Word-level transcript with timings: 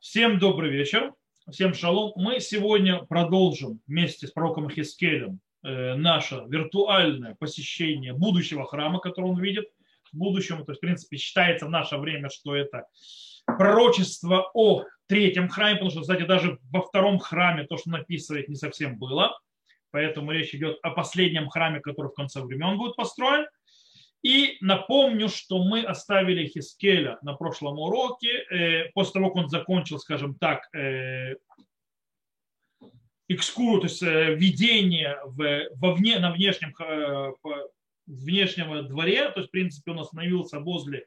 Всем 0.00 0.38
добрый 0.38 0.70
вечер, 0.70 1.12
всем 1.50 1.74
шалом. 1.74 2.12
Мы 2.16 2.40
сегодня 2.40 3.02
продолжим 3.04 3.82
вместе 3.86 4.26
с 4.26 4.30
пророком 4.30 4.70
Хискелем 4.70 5.40
э, 5.62 5.94
наше 5.94 6.42
виртуальное 6.48 7.34
посещение 7.34 8.14
будущего 8.14 8.64
храма, 8.64 9.00
который 9.00 9.26
он 9.26 9.38
видит 9.38 9.66
в 10.10 10.16
будущем. 10.16 10.64
То 10.64 10.72
есть, 10.72 10.78
в 10.78 10.80
принципе, 10.80 11.18
считается 11.18 11.66
в 11.66 11.70
наше 11.70 11.98
время, 11.98 12.30
что 12.30 12.56
это 12.56 12.86
пророчество 13.44 14.50
о 14.54 14.84
третьем 15.06 15.50
храме, 15.50 15.74
потому 15.74 15.90
что, 15.90 16.00
кстати, 16.00 16.22
даже 16.22 16.58
во 16.72 16.80
втором 16.80 17.18
храме 17.18 17.64
то, 17.64 17.76
что 17.76 17.90
написывает, 17.90 18.48
не 18.48 18.56
совсем 18.56 18.96
было. 18.96 19.38
Поэтому 19.90 20.32
речь 20.32 20.54
идет 20.54 20.78
о 20.82 20.92
последнем 20.92 21.50
храме, 21.50 21.80
который 21.80 22.08
в 22.08 22.14
конце 22.14 22.40
времен 22.40 22.78
будет 22.78 22.96
построен. 22.96 23.44
И 24.22 24.58
напомню, 24.60 25.28
что 25.28 25.62
мы 25.62 25.82
оставили 25.82 26.46
Хискеля 26.46 27.18
на 27.22 27.34
прошлом 27.34 27.78
уроке, 27.78 28.44
э, 28.50 28.90
после 28.92 29.14
того, 29.14 29.28
как 29.28 29.44
он 29.44 29.48
закончил, 29.48 29.98
скажем 29.98 30.34
так, 30.34 30.68
э, 30.74 31.36
экскуру, 33.28 33.80
то 33.80 33.86
есть 33.86 34.02
э, 34.02 34.34
введение 34.34 35.18
в, 35.24 35.68
во 35.76 35.94
вне, 35.94 36.18
на 36.18 36.32
внешнем, 36.32 36.74
внешнем 38.06 38.88
дворе, 38.88 39.30
то 39.30 39.40
есть, 39.40 39.48
в 39.48 39.52
принципе, 39.52 39.92
он 39.92 40.00
остановился 40.00 40.60
возле 40.60 41.06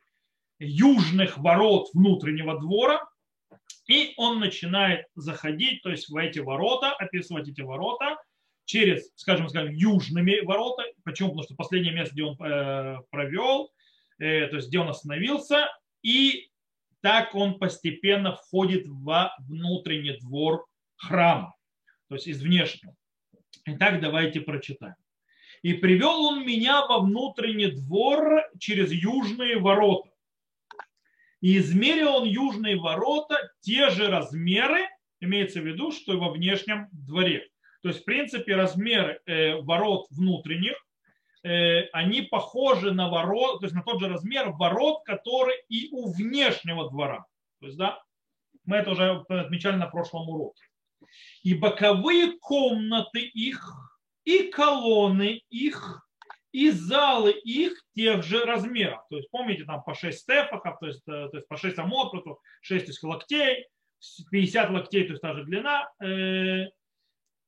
южных 0.60 1.38
ворот 1.38 1.90
внутреннего 1.94 2.60
двора, 2.60 3.08
и 3.88 4.14
он 4.18 4.40
начинает 4.40 5.06
заходить, 5.14 5.84
то 5.84 5.92
есть 5.92 6.10
в 6.10 6.16
эти 6.16 6.40
ворота, 6.40 6.94
описывать 6.94 7.48
эти 7.48 7.62
ворота– 7.62 8.18
через, 8.74 9.12
скажем, 9.16 9.50
скажем, 9.50 9.72
южными 9.72 10.40
ворота. 10.44 10.84
Почему? 11.04 11.30
Потому 11.30 11.44
что 11.44 11.56
последнее 11.56 11.94
место, 11.94 12.16
где 12.16 12.24
он 12.24 12.36
э, 12.42 12.98
провел, 13.12 13.72
э, 14.18 14.48
то 14.48 14.56
есть 14.56 14.70
где 14.70 14.80
он 14.80 14.90
остановился, 14.90 15.70
и 16.02 16.50
так 17.02 17.36
он 17.36 17.60
постепенно 17.60 18.36
входит 18.36 18.88
во 18.88 19.36
внутренний 19.48 20.18
двор 20.18 20.66
храма, 20.96 21.54
то 22.10 22.16
есть 22.16 22.26
из 22.26 22.42
внешнего. 22.42 22.96
Итак, 23.66 24.02
давайте 24.02 24.42
прочитаем. 24.42 24.96
И 25.62 25.74
привел 25.74 26.26
он 26.26 26.44
меня 26.44 26.88
во 26.88 26.98
внутренний 27.02 27.68
двор 27.68 28.42
через 28.60 28.92
южные 28.92 29.60
ворота. 29.60 30.10
И 31.42 31.60
измерил 31.60 32.16
он 32.16 32.24
южные 32.26 32.78
ворота 32.78 33.38
те 33.60 33.92
же 33.92 34.08
размеры, 34.08 34.88
имеется 35.20 35.62
в 35.62 35.68
виду, 35.68 35.92
что 35.92 36.14
и 36.14 36.18
во 36.18 36.32
внешнем 36.32 36.88
дворе. 36.92 37.53
То 37.84 37.90
есть, 37.90 38.02
в 38.02 38.06
принципе, 38.06 38.56
размер 38.56 39.20
э, 39.26 39.58
ворот 39.62 40.08
внутренних, 40.10 40.76
э, 41.44 41.82
они 41.92 42.22
похожи 42.22 42.94
на 42.94 43.10
ворот, 43.10 43.60
то 43.60 43.66
есть 43.66 43.76
на 43.76 43.84
тот 43.84 44.00
же 44.00 44.08
размер 44.08 44.52
ворот, 44.52 45.04
который 45.04 45.56
и 45.68 45.90
у 45.92 46.10
внешнего 46.14 46.90
двора. 46.90 47.26
То 47.60 47.66
есть, 47.66 47.78
да, 47.78 48.02
мы 48.64 48.78
это 48.78 48.92
уже 48.92 49.26
отмечали 49.28 49.76
на 49.76 49.88
прошлом 49.88 50.30
уроке. 50.30 50.64
И 51.44 51.54
боковые 51.54 52.38
комнаты 52.40 53.20
их, 53.20 53.70
и 54.24 54.44
колонны 54.44 55.42
их, 55.50 56.08
и 56.54 56.70
залы 56.70 57.32
их 57.32 57.84
тех 57.98 58.24
же 58.24 58.46
размеров. 58.46 59.02
То 59.10 59.18
есть, 59.18 59.30
помните, 59.30 59.66
там 59.66 59.84
по 59.84 59.94
6 59.94 60.18
стефаков, 60.18 60.80
то 60.80 60.88
есть, 60.88 61.04
э, 61.06 61.28
то 61.30 61.38
есть 61.38 61.50
по 61.50 61.58
6 61.58 61.78
амот, 61.80 62.14
6 62.62 62.88
из 62.88 63.04
локтей, 63.04 63.68
50 64.32 64.70
локтей, 64.70 65.04
то 65.04 65.12
есть 65.12 65.22
та 65.22 65.34
же 65.34 65.44
длина, 65.44 65.90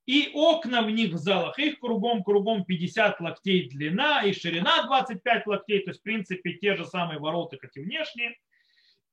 и 0.06 0.30
окна 0.34 0.84
в 0.84 0.92
них 0.92 1.14
в 1.14 1.18
залах, 1.18 1.58
их 1.58 1.80
кругом-кругом 1.80 2.64
50 2.66 3.20
локтей 3.22 3.70
длина 3.70 4.22
и 4.24 4.34
ширина 4.34 4.84
25 4.84 5.48
локтей, 5.48 5.80
то 5.80 5.90
есть 5.90 6.02
в 6.02 6.04
принципе 6.04 6.54
те 6.54 6.76
же 6.76 6.86
самые 6.86 7.20
ворота, 7.20 7.58
как 7.58 7.76
и 7.76 7.82
внешние. 7.82 8.38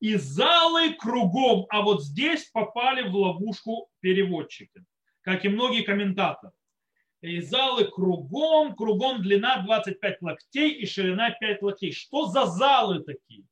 И 0.01 0.17
залы 0.17 0.95
кругом, 0.95 1.67
а 1.71 1.83
вот 1.83 2.05
здесь 2.05 2.51
попали 2.51 3.09
в 3.09 3.15
ловушку 3.15 3.89
переводчики, 4.01 4.85
как 5.23 5.45
и 5.45 5.49
многие 5.49 5.83
комментаторы. 5.83 6.53
И 7.21 7.41
залы 7.41 7.85
кругом, 7.85 8.75
кругом 8.75 9.23
длина 9.23 9.63
25 9.63 10.23
локтей 10.23 10.73
и 10.73 10.87
ширина 10.87 11.31
5 11.31 11.63
локтей. 11.63 11.93
Что 11.93 12.27
за 12.27 12.47
залы 12.47 13.05
такие? 13.05 13.45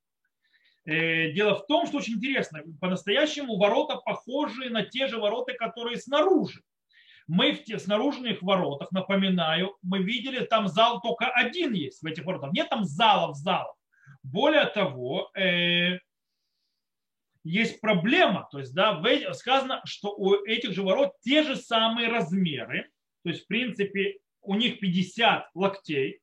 Э, 0.85 1.31
дело 1.31 1.55
в 1.55 1.65
том, 1.67 1.87
что 1.87 1.99
очень 1.99 2.15
интересно, 2.15 2.63
по-настоящему 2.81 3.57
ворота 3.57 3.95
похожи 3.95 4.69
на 4.69 4.83
те 4.83 5.07
же 5.07 5.19
ворота, 5.19 5.53
которые 5.53 5.97
снаружи. 5.97 6.61
Мы 7.33 7.53
в 7.53 7.63
тех 7.63 7.79
снаружных 7.79 8.41
воротах, 8.41 8.91
напоминаю, 8.91 9.77
мы 9.81 9.99
видели, 10.03 10.43
там 10.43 10.67
зал 10.67 10.99
только 10.99 11.27
один 11.27 11.71
есть 11.71 12.03
в 12.03 12.05
этих 12.05 12.25
воротах. 12.25 12.51
Нет 12.51 12.67
там 12.67 12.83
залов, 12.83 13.37
залов. 13.37 13.73
Более 14.21 14.65
того, 14.65 15.31
э, 15.33 15.99
есть 17.45 17.79
проблема. 17.79 18.49
То 18.51 18.59
есть, 18.59 18.75
да, 18.75 19.01
сказано, 19.33 19.81
что 19.85 20.13
у 20.13 20.43
этих 20.43 20.73
же 20.73 20.83
ворот 20.83 21.13
те 21.21 21.43
же 21.43 21.55
самые 21.55 22.09
размеры. 22.09 22.89
То 23.23 23.29
есть, 23.29 23.45
в 23.45 23.47
принципе, 23.47 24.17
у 24.41 24.55
них 24.55 24.81
50 24.81 25.51
локтей. 25.53 26.19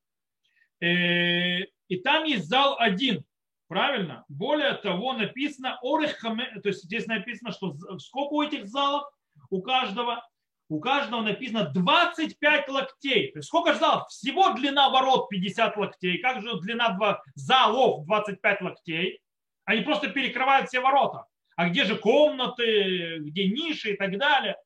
Э, 0.82 1.60
и 1.88 1.96
там 2.04 2.24
есть 2.24 2.48
зал 2.48 2.76
один. 2.78 3.24
Правильно? 3.66 4.26
Более 4.28 4.74
того, 4.74 5.14
написано, 5.14 5.78
то 5.80 6.68
есть 6.68 6.84
здесь 6.84 7.06
написано, 7.06 7.52
что 7.52 7.74
сколько 7.98 8.34
у 8.34 8.42
этих 8.42 8.66
залов 8.66 9.10
у 9.48 9.62
каждого? 9.62 10.22
У 10.68 10.80
каждого 10.80 11.22
написано 11.22 11.70
25 11.72 12.68
локтей. 12.68 13.32
То 13.32 13.38
есть 13.38 13.48
сколько 13.48 13.72
же 13.72 13.78
залов? 13.78 14.08
Всего 14.08 14.50
длина 14.50 14.90
ворот 14.90 15.28
50 15.28 15.76
локтей. 15.76 16.18
Как 16.18 16.42
же 16.42 16.60
длина 16.60 16.90
два 16.90 17.22
залов 17.34 18.04
25 18.06 18.60
локтей? 18.60 19.20
Они 19.64 19.82
просто 19.82 20.10
перекрывают 20.10 20.68
все 20.68 20.80
ворота. 20.80 21.24
А 21.56 21.68
где 21.68 21.84
же 21.84 21.96
комнаты, 21.96 23.18
где 23.20 23.48
ниши 23.48 23.92
и 23.92 23.96
так 23.96 24.16
далее? 24.18 24.56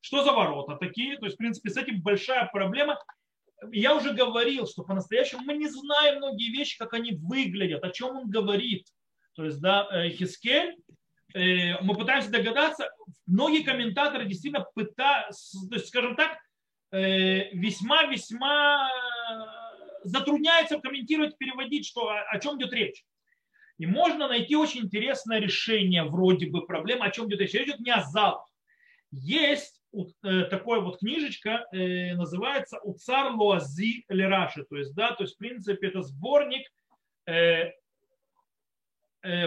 Что 0.00 0.22
за 0.22 0.32
ворота 0.32 0.76
такие? 0.76 1.18
То 1.18 1.26
есть, 1.26 1.34
в 1.34 1.38
принципе, 1.38 1.70
с 1.70 1.76
этим 1.76 2.00
большая 2.00 2.46
проблема. 2.46 2.98
Я 3.72 3.96
уже 3.96 4.12
говорил, 4.12 4.66
что 4.68 4.84
по-настоящему 4.84 5.42
мы 5.42 5.54
не 5.54 5.68
знаем 5.68 6.18
многие 6.18 6.50
вещи, 6.50 6.78
как 6.78 6.94
они 6.94 7.12
выглядят, 7.20 7.82
о 7.82 7.90
чем 7.90 8.16
он 8.16 8.30
говорит. 8.30 8.86
То 9.34 9.44
есть, 9.44 9.60
да, 9.60 9.88
э, 9.90 10.10
Хискель 10.10 10.76
мы 11.34 11.94
пытаемся 11.94 12.30
догадаться, 12.30 12.90
многие 13.26 13.62
комментаторы 13.62 14.24
действительно 14.24 14.66
пытаются, 14.74 15.58
то 15.68 15.74
есть, 15.76 15.88
скажем 15.88 16.16
так, 16.16 16.38
весьма-весьма 16.90 18.88
э, 18.88 20.04
затрудняются 20.04 20.80
комментировать, 20.80 21.36
переводить, 21.36 21.86
что, 21.86 22.08
о 22.08 22.38
чем 22.40 22.58
идет 22.58 22.72
речь. 22.72 23.04
И 23.76 23.84
можно 23.84 24.26
найти 24.26 24.56
очень 24.56 24.86
интересное 24.86 25.38
решение 25.38 26.04
вроде 26.04 26.46
бы 26.46 26.66
проблемы, 26.66 27.04
о 27.04 27.10
чем 27.10 27.28
идет 27.28 27.40
речь. 27.40 27.54
Идет 27.54 27.80
не 27.80 27.90
о 27.90 28.00
залах. 28.00 28.48
Есть 29.10 29.82
э, 29.92 30.44
такая 30.44 30.80
вот 30.80 31.00
книжечка, 31.00 31.66
называется 31.72 32.78
«Уцар 32.78 33.34
Луази 33.34 34.06
Лераши». 34.08 34.64
То 34.64 34.78
есть, 34.78 34.94
да, 34.94 35.12
то 35.12 35.24
есть, 35.24 35.34
в 35.34 35.38
принципе, 35.38 35.88
это 35.88 36.00
сборник 36.00 36.66
Э, 37.28 37.72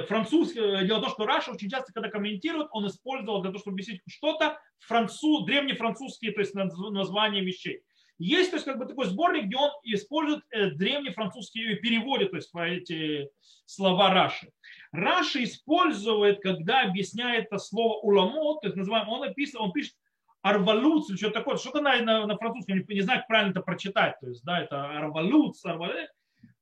французский, 0.07 0.59
э, 0.59 0.85
дело 0.85 0.99
в 0.99 1.01
том, 1.01 1.11
что 1.11 1.25
Раша 1.25 1.51
очень 1.51 1.69
часто, 1.69 1.93
когда 1.93 2.09
комментирует, 2.09 2.67
он 2.71 2.87
использовал 2.87 3.41
для 3.41 3.51
того, 3.51 3.59
чтобы 3.59 3.75
объяснить 3.75 4.01
что-то, 4.07 4.59
француз, 4.79 5.45
древнефранцузские 5.45 6.31
то 6.31 6.41
есть 6.41 6.53
названия 6.53 7.41
вещей. 7.41 7.81
Есть 8.17 8.51
то 8.51 8.57
есть, 8.57 8.65
как 8.65 8.77
бы 8.77 8.85
такой 8.85 9.07
сборник, 9.07 9.45
где 9.45 9.57
он 9.57 9.71
использует 9.83 10.43
э, 10.51 10.69
древнефранцузские 10.71 11.77
переводы, 11.77 12.27
то 12.27 12.35
есть 12.35 12.51
эти 12.53 13.29
слова 13.65 14.13
Раши. 14.13 14.51
Раши 14.91 15.43
использует, 15.43 16.39
когда 16.39 16.81
объясняет 16.81 17.47
это 17.47 17.57
слово 17.57 17.97
уламот, 18.01 18.61
то 18.61 18.67
есть 18.67 18.77
называем, 18.77 19.09
он, 19.09 19.23
описывает, 19.23 19.65
он 19.65 19.71
пишет 19.71 19.95
арвалуц 20.43 21.09
или 21.09 21.17
что-то 21.17 21.39
такое, 21.39 21.57
что-то 21.57 21.81
на, 21.81 21.99
на, 22.01 22.27
на 22.27 22.37
французском, 22.37 22.77
не, 22.77 22.85
не 22.93 23.01
знаю, 23.01 23.21
как 23.21 23.27
правильно 23.27 23.51
это 23.51 23.61
прочитать, 23.61 24.19
то 24.19 24.27
есть, 24.27 24.43
да, 24.43 24.61
это 24.61 24.85
арвалуц, 24.97 25.65
арвалуц. 25.65 26.09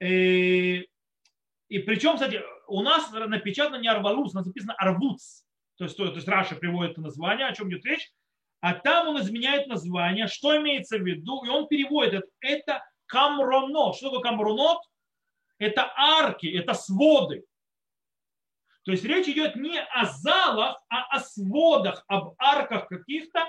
И, 0.01 0.87
и 1.67 1.79
причем, 1.79 2.13
кстати, 2.13 2.41
у 2.69 2.81
нас 2.81 3.11
напечатано 3.11 3.81
не 3.81 3.87
арвалус, 3.87 4.33
у 4.33 4.37
нас 4.37 4.45
написано 4.45 4.73
арвуц. 4.77 5.43
То 5.77 5.85
есть, 5.85 5.97
то, 5.97 6.07
то 6.07 6.15
есть 6.15 6.27
Раша 6.27 6.55
приводит 6.55 6.93
это 6.93 7.01
название, 7.01 7.47
о 7.47 7.53
чем 7.53 7.69
идет 7.69 7.85
речь. 7.85 8.11
А 8.61 8.73
там 8.73 9.07
он 9.07 9.21
изменяет 9.21 9.67
название, 9.67 10.27
что 10.27 10.57
имеется 10.57 10.97
в 10.97 11.05
виду, 11.05 11.45
и 11.45 11.49
он 11.49 11.67
переводит 11.67 12.13
это, 12.13 12.27
это 12.41 12.85
камроно. 13.05 13.93
Что 13.93 14.09
такое 14.09 14.21
камронот? 14.21 14.79
Это 15.57 15.91
арки, 15.95 16.47
это 16.47 16.73
своды. 16.73 17.45
То 18.83 18.91
есть 18.91 19.03
речь 19.03 19.27
идет 19.27 19.55
не 19.55 19.79
о 19.79 20.05
залах, 20.05 20.81
а 20.89 21.03
о 21.15 21.19
сводах, 21.19 22.03
об 22.07 22.33
арках 22.37 22.87
каких-то, 22.87 23.45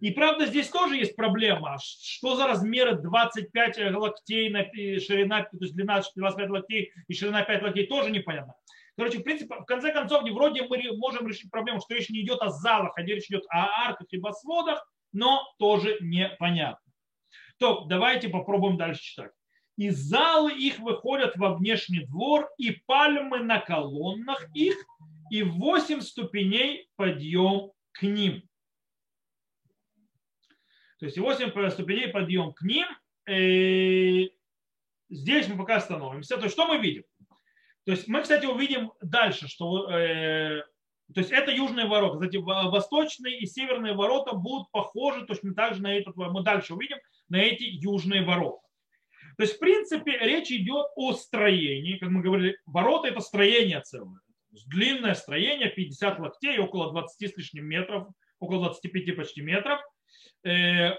и 0.00 0.10
правда, 0.10 0.46
здесь 0.46 0.68
тоже 0.68 0.96
есть 0.96 1.16
проблема. 1.16 1.78
Что 1.80 2.36
за 2.36 2.46
размеры 2.46 2.96
25 2.96 3.94
локтей, 3.94 4.48
на 4.50 4.64
ширина, 5.00 5.42
то 5.42 5.56
есть 5.60 5.74
длина 5.74 6.02
25 6.14 6.50
локтей 6.50 6.92
и 7.08 7.14
ширина 7.14 7.42
5 7.42 7.62
локтей, 7.62 7.86
тоже 7.86 8.10
непонятно. 8.10 8.54
Короче, 8.96 9.18
в 9.18 9.22
принципе, 9.22 9.54
в 9.54 9.64
конце 9.64 9.92
концов, 9.92 10.22
вроде 10.30 10.62
мы 10.64 10.78
можем 10.96 11.26
решить 11.26 11.50
проблему, 11.50 11.80
что 11.80 11.94
речь 11.94 12.10
не 12.10 12.20
идет 12.20 12.42
о 12.42 12.50
залах, 12.50 12.92
а 12.96 13.02
речь 13.02 13.26
идет 13.28 13.44
о 13.48 13.86
арках 13.86 14.06
либо 14.10 14.32
сводах, 14.32 14.86
но 15.12 15.42
тоже 15.58 15.96
непонятно. 16.00 16.92
То 17.58 17.84
давайте 17.86 18.28
попробуем 18.28 18.76
дальше 18.76 19.02
читать. 19.02 19.32
И 19.78 19.88
залы 19.88 20.52
их 20.52 20.78
выходят 20.80 21.36
во 21.36 21.54
внешний 21.54 22.04
двор, 22.04 22.50
и 22.58 22.72
пальмы 22.86 23.38
на 23.38 23.58
колоннах 23.58 24.46
их, 24.54 24.76
и 25.30 25.42
8 25.42 26.00
ступеней 26.02 26.88
подъем 26.96 27.72
к 27.92 28.02
ним. 28.02 28.42
То 31.02 31.06
есть 31.06 31.18
8 31.18 31.70
ступеней 31.70 32.06
подъем 32.06 32.52
к 32.52 32.62
ним. 32.62 32.86
И 33.28 34.26
э, 34.26 34.28
здесь 35.10 35.48
мы 35.48 35.58
пока 35.58 35.78
остановимся. 35.78 36.36
То 36.36 36.44
есть 36.44 36.54
что 36.54 36.68
мы 36.68 36.78
видим? 36.78 37.02
То 37.84 37.90
есть 37.90 38.06
мы, 38.06 38.22
кстати, 38.22 38.46
увидим 38.46 38.92
дальше, 39.00 39.48
что 39.48 39.90
э, 39.90 40.62
то 41.12 41.18
есть 41.18 41.32
это 41.32 41.50
южные 41.50 41.86
ворота. 41.86 42.20
Кстати, 42.20 42.36
восточные 42.36 43.40
и 43.40 43.46
северные 43.46 43.94
ворота 43.94 44.36
будут 44.36 44.70
похожи 44.70 45.26
точно 45.26 45.54
так 45.54 45.74
же 45.74 45.82
на 45.82 45.92
этот, 45.92 46.14
мы 46.14 46.44
дальше 46.44 46.74
увидим, 46.74 46.98
на 47.28 47.42
эти 47.42 47.64
южные 47.64 48.22
ворота. 48.22 48.64
То 49.36 49.42
есть, 49.42 49.56
в 49.56 49.58
принципе, 49.58 50.16
речь 50.18 50.52
идет 50.52 50.86
о 50.94 51.14
строении. 51.14 51.98
Как 51.98 52.10
мы 52.10 52.22
говорили, 52.22 52.56
ворота 52.64 53.08
это 53.08 53.18
строение 53.18 53.80
целое. 53.80 54.20
Длинное 54.68 55.14
строение, 55.14 55.68
50 55.68 56.20
локтей, 56.20 56.58
около 56.60 56.92
20 56.92 57.28
с 57.28 57.36
лишним 57.36 57.66
метров, 57.66 58.06
около 58.38 58.66
25 58.66 59.16
почти 59.16 59.42
метров. 59.42 59.80
Э, 60.44 60.96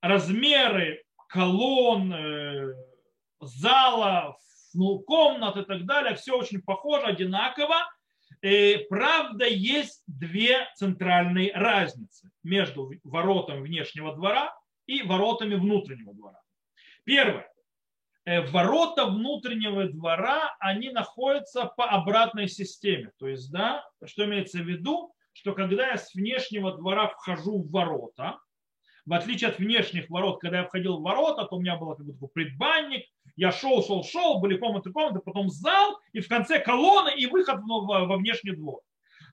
размеры 0.00 1.02
колонн, 1.28 2.12
э, 2.14 2.74
зала, 3.40 4.38
ну, 4.72 5.00
комнат 5.00 5.56
и 5.58 5.64
так 5.64 5.84
далее, 5.84 6.14
все 6.14 6.36
очень 6.36 6.62
похоже, 6.62 7.06
одинаково. 7.06 7.76
И, 8.40 8.48
э, 8.48 8.86
правда, 8.88 9.46
есть 9.46 10.02
две 10.06 10.66
центральные 10.76 11.52
разницы 11.52 12.30
между 12.42 12.90
воротами 13.04 13.60
внешнего 13.60 14.14
двора 14.14 14.54
и 14.86 15.02
воротами 15.02 15.56
внутреннего 15.56 16.14
двора. 16.14 16.40
Первое. 17.04 17.50
Ворота 18.24 19.04
внутреннего 19.06 19.86
двора, 19.88 20.56
они 20.58 20.90
находятся 20.90 21.66
по 21.76 21.84
обратной 21.84 22.48
системе. 22.48 23.12
То 23.20 23.28
есть, 23.28 23.52
да, 23.52 23.84
что 24.04 24.24
имеется 24.24 24.58
в 24.58 24.66
виду, 24.66 25.14
что 25.32 25.52
когда 25.52 25.90
я 25.90 25.96
с 25.96 26.12
внешнего 26.12 26.76
двора 26.76 27.06
вхожу 27.06 27.62
в 27.62 27.70
ворота, 27.70 28.40
в 29.06 29.12
отличие 29.14 29.50
от 29.50 29.58
внешних 29.58 30.10
ворот, 30.10 30.40
когда 30.40 30.58
я 30.58 30.64
входил 30.64 30.98
в 30.98 31.02
ворота, 31.02 31.44
то 31.44 31.56
у 31.56 31.60
меня 31.60 31.76
был 31.76 31.94
как 31.94 32.06
такой 32.06 32.28
предбанник, 32.28 33.06
я 33.36 33.52
шел, 33.52 33.84
шел, 33.84 34.02
шел, 34.02 34.40
были 34.40 34.56
комнаты, 34.56 34.90
комнаты, 34.90 35.20
потом 35.24 35.48
зал, 35.48 35.98
и 36.12 36.20
в 36.20 36.28
конце 36.28 36.58
колонны 36.58 37.12
и 37.16 37.26
выход 37.26 37.60
во 37.64 38.16
внешний 38.16 38.52
двор. 38.52 38.80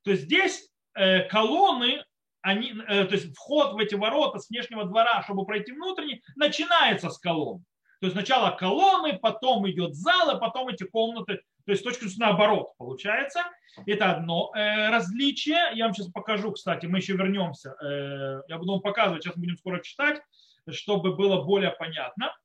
То 0.04 0.12
есть 0.12 0.24
здесь 0.24 0.70
э, 0.94 1.22
колонны, 1.28 2.04
они, 2.42 2.74
э, 2.88 3.06
то 3.06 3.16
есть 3.16 3.34
вход 3.36 3.74
в 3.74 3.78
эти 3.78 3.96
ворота 3.96 4.40
с 4.40 4.50
внешнего 4.50 4.84
двора, 4.84 5.24
чтобы 5.24 5.46
пройти 5.46 5.72
внутренний, 5.72 6.22
начинается 6.36 7.10
с 7.10 7.18
колонн. 7.18 7.64
То 8.00 8.08
есть 8.08 8.16
сначала 8.16 8.52
колонны, 8.52 9.18
потом 9.18 9.70
идет 9.70 9.96
зал, 9.96 10.30
а 10.30 10.36
потом 10.36 10.68
эти 10.68 10.84
комнаты. 10.84 11.42
То 11.66 11.72
есть 11.72 11.84
точка 11.84 12.06
наоборот 12.18 12.76
получается. 12.78 13.42
Это 13.86 14.12
одно 14.12 14.52
э, 14.56 14.90
различие. 14.90 15.72
Я 15.74 15.86
вам 15.86 15.94
сейчас 15.94 16.12
покажу, 16.12 16.52
кстати, 16.52 16.86
мы 16.86 17.00
еще 17.00 17.14
вернемся. 17.14 17.76
Э, 17.82 18.42
я 18.48 18.58
буду 18.58 18.74
вам 18.74 18.82
показывать, 18.82 19.24
сейчас 19.24 19.38
будем 19.38 19.58
скоро 19.58 19.82
читать, 19.82 20.22
чтобы 20.70 21.16
было 21.16 21.44
более 21.44 21.72
понятно. 21.72 22.36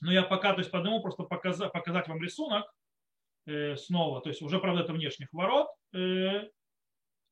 Но 0.00 0.12
я 0.12 0.22
пока, 0.22 0.52
то 0.52 0.60
есть 0.60 0.70
по 0.70 0.78
одному 0.78 1.00
просто 1.00 1.24
показать, 1.24 1.72
показать 1.72 2.08
вам 2.08 2.22
рисунок 2.22 2.72
э, 3.46 3.76
снова. 3.76 4.20
То 4.20 4.28
есть 4.28 4.42
уже, 4.42 4.58
правда, 4.58 4.82
это 4.82 4.92
внешних 4.92 5.32
ворот 5.32 5.68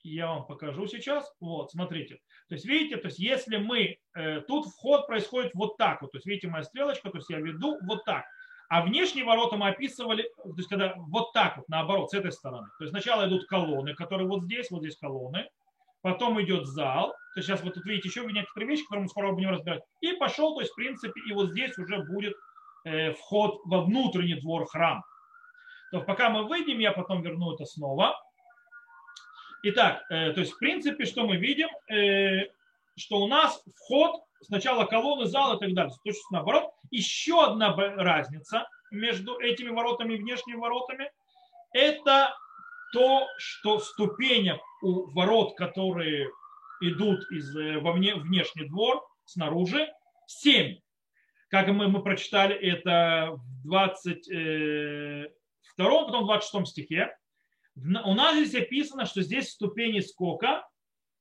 я 0.03 0.29
вам 0.29 0.47
покажу 0.47 0.87
сейчас. 0.87 1.31
Вот, 1.41 1.73
смотрите. 1.73 2.21
То 2.49 2.55
есть, 2.55 2.65
видите, 2.65 2.97
то 2.97 3.09
есть, 3.09 3.19
если 3.19 3.59
мы, 3.59 3.99
тут 4.49 4.65
вход 4.67 5.07
происходит 5.07 5.53
вот 5.53 5.77
так 5.77 6.01
вот. 6.01 6.13
То 6.13 6.17
есть, 6.17 6.27
видите, 6.27 6.49
моя 6.49 6.65
стрелочка, 6.65 7.11
то 7.11 7.19
есть, 7.19 7.29
я 7.29 7.39
веду 7.39 7.79
вот 7.87 8.07
так. 8.07 8.25
А 8.71 8.83
внешние 8.83 9.25
ворота 9.25 9.57
мы 9.57 9.69
описывали, 9.69 10.23
то 10.45 10.55
есть, 10.57 10.69
когда 10.69 10.95
вот 10.97 11.33
так 11.33 11.57
вот, 11.57 11.69
наоборот, 11.69 12.11
с 12.11 12.15
этой 12.15 12.31
стороны. 12.31 12.69
То 12.79 12.85
есть, 12.85 12.93
сначала 12.93 13.27
идут 13.27 13.47
колонны, 13.47 13.95
которые 13.97 14.29
вот 14.29 14.45
здесь, 14.45 14.71
вот 14.71 14.83
здесь 14.83 14.97
колонны. 14.97 15.51
Потом 16.03 16.41
идет 16.41 16.67
зал. 16.67 17.09
То 17.35 17.41
есть, 17.41 17.49
сейчас 17.49 17.65
вот 17.65 17.75
тут 17.75 17.85
видите 17.85 18.09
еще 18.09 18.25
некоторые 18.25 18.71
вещи, 18.71 18.85
которые 18.85 19.03
мы 19.03 19.09
скоро 19.09 19.33
будем 19.33 19.51
разбирать. 19.51 19.83
И 20.01 20.13
пошел, 20.13 20.55
то 20.55 20.61
есть, 20.61 20.73
в 20.73 20.77
принципе, 20.77 21.21
и 21.29 21.33
вот 21.33 21.51
здесь 21.51 21.77
уже 21.79 21.99
будет 22.05 22.37
э, 22.85 23.13
вход 23.15 23.61
во 23.65 23.83
внутренний 23.83 24.41
двор 24.41 24.67
храма. 24.67 25.03
То 25.91 26.03
пока 26.03 26.31
мы 26.31 26.45
выйдем, 26.45 26.79
я 26.79 26.93
потом 26.93 27.23
верну 27.23 27.53
это 27.53 27.65
снова. 27.65 28.17
Итак, 29.65 30.05
э, 30.11 30.33
то 30.33 30.41
есть 30.43 30.53
в 30.53 30.59
принципе, 30.59 31.07
что 31.07 31.27
мы 31.27 31.39
видим, 31.39 31.69
э, 31.93 32.47
что 32.97 33.17
у 33.17 33.27
нас 33.27 33.65
вход 33.75 34.23
сначала 34.43 34.85
колонны, 34.85 35.25
зал 35.27 35.57
и 35.57 35.61
так 35.61 35.75
далее. 35.75 35.93
То 35.93 36.01
есть 36.05 36.23
наоборот. 36.31 36.71
Еще 36.91 37.45
одна 37.45 37.75
разница 37.77 38.67
между 38.91 39.39
этими 39.39 39.69
воротами 39.71 40.15
и 40.15 40.19
внешними 40.19 40.57
воротами, 40.57 41.13
это 41.73 42.35
то, 42.93 43.29
что 43.39 43.79
ступени 43.79 44.59
у 44.83 45.09
ворот, 45.13 45.57
которые 45.57 46.29
идут 46.81 47.21
из, 47.31 47.57
э, 47.57 47.79
во 47.79 47.93
вне, 47.93 48.17
внешний 48.17 48.67
двор, 48.67 49.07
снаружи, 49.25 49.89
7. 50.27 50.81
Как 51.49 51.69
мы, 51.69 51.87
мы 51.89 52.03
прочитали 52.03 52.57
это 52.57 53.35
в 53.35 53.41
22, 53.65 56.05
потом 56.07 56.25
в 56.25 56.27
26 56.27 56.67
стихе 56.67 57.15
у 57.77 58.15
нас 58.15 58.37
здесь 58.37 58.63
описано, 58.63 59.07
что 59.07 59.23
здесь 59.23 59.51
ступени 59.51 60.01
сколько? 60.01 60.67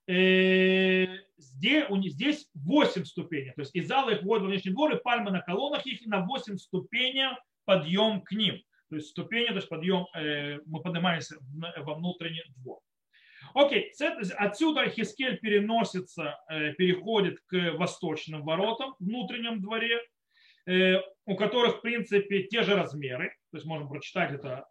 Э, 0.08 1.06
здесь, 1.40 1.86
здесь 1.90 2.48
8 2.54 3.06
ступеней. 3.06 3.52
То 3.56 3.62
есть 3.62 3.76
из 3.76 3.88
зала 3.88 4.12
их 4.12 4.22
вводят 4.22 4.44
во 4.44 4.50
внешний 4.50 4.72
двор, 4.72 4.94
и 4.94 5.02
пальмы 5.02 5.32
на 5.32 5.42
колоннах 5.42 5.86
их 5.86 6.06
на 6.06 6.26
8 6.26 6.58
ступеней 6.58 7.30
подъем 7.66 8.22
к 8.22 8.32
ним. 8.32 8.62
То 8.90 8.96
есть 8.96 9.10
ступени, 9.10 9.48
то 9.48 9.56
есть 9.56 9.70
подъем, 9.70 10.08
э, 10.16 10.60
мы 10.66 10.82
поднимаемся 10.82 11.38
во 11.78 11.94
внутренний 11.96 12.44
двор. 12.58 12.80
Окей, 13.54 13.92
отсюда 14.38 14.90
Хискель 14.90 15.40
переносится, 15.40 16.40
э, 16.50 16.74
переходит 16.74 17.40
к 17.48 17.74
восточным 17.74 18.44
воротам, 18.44 18.96
внутреннем 19.00 19.62
дворе, 19.62 20.02
у 21.26 21.36
которых, 21.36 21.78
в 21.78 21.82
принципе, 21.82 22.44
те 22.44 22.62
же 22.62 22.76
размеры. 22.76 23.34
То 23.50 23.58
есть 23.58 23.66
можем 23.66 23.90
прочитать 23.90 24.34
это 24.34 24.68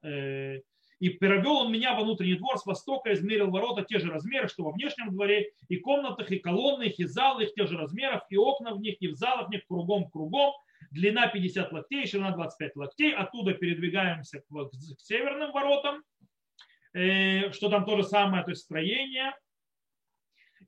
и 1.00 1.10
перевел 1.10 1.58
он 1.58 1.72
меня 1.72 1.94
во 1.94 2.02
внутренний 2.02 2.34
двор 2.34 2.58
с 2.58 2.66
востока, 2.66 3.12
измерил 3.12 3.50
ворота 3.50 3.84
те 3.84 3.98
же 3.98 4.10
размеры, 4.10 4.48
что 4.48 4.64
во 4.64 4.72
внешнем 4.72 5.12
дворе, 5.12 5.50
и 5.68 5.76
комнатах, 5.76 6.30
и 6.30 6.38
колонных, 6.38 6.98
и 6.98 7.04
залы 7.04 7.44
их 7.44 7.54
те 7.54 7.66
же 7.66 7.76
размеров, 7.76 8.22
и 8.30 8.36
окна 8.36 8.74
в 8.74 8.80
них, 8.80 8.96
и 9.00 9.08
в 9.08 9.14
залах 9.14 9.48
в 9.48 9.50
них 9.50 9.62
кругом-кругом. 9.68 10.52
Длина 10.90 11.26
50 11.28 11.72
локтей, 11.72 12.06
ширина 12.06 12.32
25 12.32 12.76
локтей. 12.76 13.14
Оттуда 13.14 13.52
передвигаемся 13.54 14.40
к, 14.40 14.44
к 14.44 15.00
северным 15.00 15.52
воротам, 15.52 16.02
э, 16.94 17.52
что 17.52 17.68
там 17.68 17.84
то 17.84 17.96
же 17.96 18.04
самое, 18.04 18.44
то 18.44 18.50
есть 18.50 18.62
строение 18.62 19.32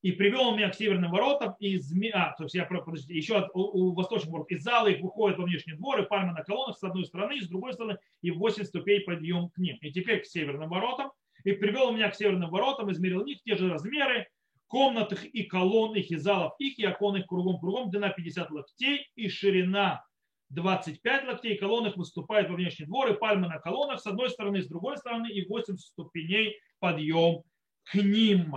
и 0.02 0.12
привел 0.12 0.56
меня 0.56 0.70
к 0.70 0.74
северным 0.74 1.10
воротам, 1.10 1.54
и 1.58 1.76
зме... 1.76 2.10
а, 2.10 2.34
то 2.36 2.44
есть 2.44 2.54
я, 2.54 2.64
подождите, 2.64 3.14
еще 3.14 3.36
от, 3.36 3.50
у, 3.54 3.60
у 3.60 3.94
восточных 3.94 4.32
ворот, 4.32 4.50
из 4.50 4.62
зала 4.62 4.86
их 4.86 5.00
выходят 5.00 5.38
во 5.38 5.44
внешний 5.44 5.74
двор, 5.74 6.00
и 6.00 6.06
пальмы 6.06 6.32
на 6.32 6.42
колоннах 6.42 6.78
с 6.78 6.82
одной 6.82 7.04
стороны, 7.04 7.36
и 7.36 7.40
с 7.40 7.48
другой 7.48 7.74
стороны, 7.74 7.98
и 8.22 8.30
8 8.30 8.64
ступей 8.64 9.00
подъем 9.00 9.50
к 9.50 9.58
ним. 9.58 9.76
И 9.82 9.92
теперь 9.92 10.20
к 10.20 10.26
северным 10.26 10.70
воротам, 10.70 11.10
и 11.44 11.52
привел 11.52 11.92
меня 11.92 12.10
к 12.10 12.14
северным 12.14 12.50
воротам, 12.50 12.90
измерил 12.90 13.24
них 13.24 13.42
те 13.42 13.56
же 13.56 13.70
размеры, 13.70 14.26
комнат 14.68 15.12
их 15.12 15.24
и 15.26 15.42
колонн 15.42 15.96
их, 15.96 16.10
и 16.10 16.16
залов 16.16 16.54
их, 16.58 16.78
и 16.78 16.86
окон 16.86 17.16
их 17.16 17.26
кругом-кругом, 17.26 17.90
длина 17.90 18.08
50 18.08 18.50
локтей, 18.50 19.06
и 19.16 19.28
ширина 19.28 20.04
25 20.50 21.26
локтей, 21.26 21.56
колонн 21.56 21.88
их 21.88 21.96
выступает 21.96 22.48
во 22.48 22.56
внешний 22.56 22.86
двор, 22.86 23.10
и 23.10 23.18
пальмы 23.18 23.48
на 23.48 23.58
колоннах 23.58 24.00
с 24.00 24.06
одной 24.06 24.30
стороны, 24.30 24.62
с 24.62 24.68
другой 24.68 24.96
стороны, 24.96 25.28
и 25.28 25.46
8 25.46 25.76
ступеней 25.76 26.56
подъем 26.78 27.42
к 27.84 27.94
ним. 27.96 28.56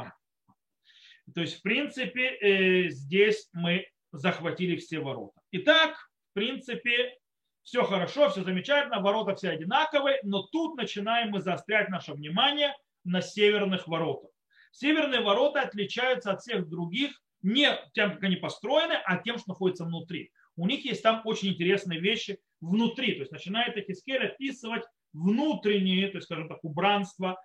То 1.33 1.41
есть, 1.41 1.59
в 1.59 1.61
принципе, 1.61 2.37
э, 2.41 2.89
здесь 2.89 3.49
мы 3.53 3.87
захватили 4.11 4.75
все 4.75 4.99
ворота. 4.99 5.39
Итак, 5.51 6.09
в 6.31 6.33
принципе, 6.33 7.17
все 7.63 7.83
хорошо, 7.83 8.29
все 8.29 8.43
замечательно, 8.43 8.99
ворота 8.99 9.35
все 9.35 9.49
одинаковые, 9.49 10.19
но 10.23 10.43
тут 10.43 10.75
начинаем 10.75 11.29
мы 11.29 11.41
заострять 11.41 11.89
наше 11.89 12.13
внимание 12.13 12.75
на 13.05 13.21
северных 13.21 13.87
воротах. 13.87 14.29
Северные 14.71 15.21
ворота 15.21 15.61
отличаются 15.61 16.31
от 16.31 16.41
всех 16.41 16.67
других 16.67 17.11
не 17.41 17.69
тем, 17.93 18.13
как 18.13 18.23
они 18.23 18.35
построены, 18.35 18.93
а 19.05 19.17
тем, 19.17 19.37
что 19.37 19.51
находится 19.51 19.85
внутри. 19.85 20.31
У 20.55 20.67
них 20.67 20.85
есть 20.85 21.03
там 21.03 21.21
очень 21.25 21.49
интересные 21.49 21.99
вещи 21.99 22.39
внутри. 22.61 23.13
То 23.13 23.19
есть 23.19 23.31
начинает 23.31 23.77
Эхискель 23.77 24.25
описывать 24.25 24.83
внутренние, 25.13 26.07
то 26.07 26.17
есть, 26.17 26.25
скажем 26.25 26.47
так, 26.47 26.63
убранство 26.63 27.39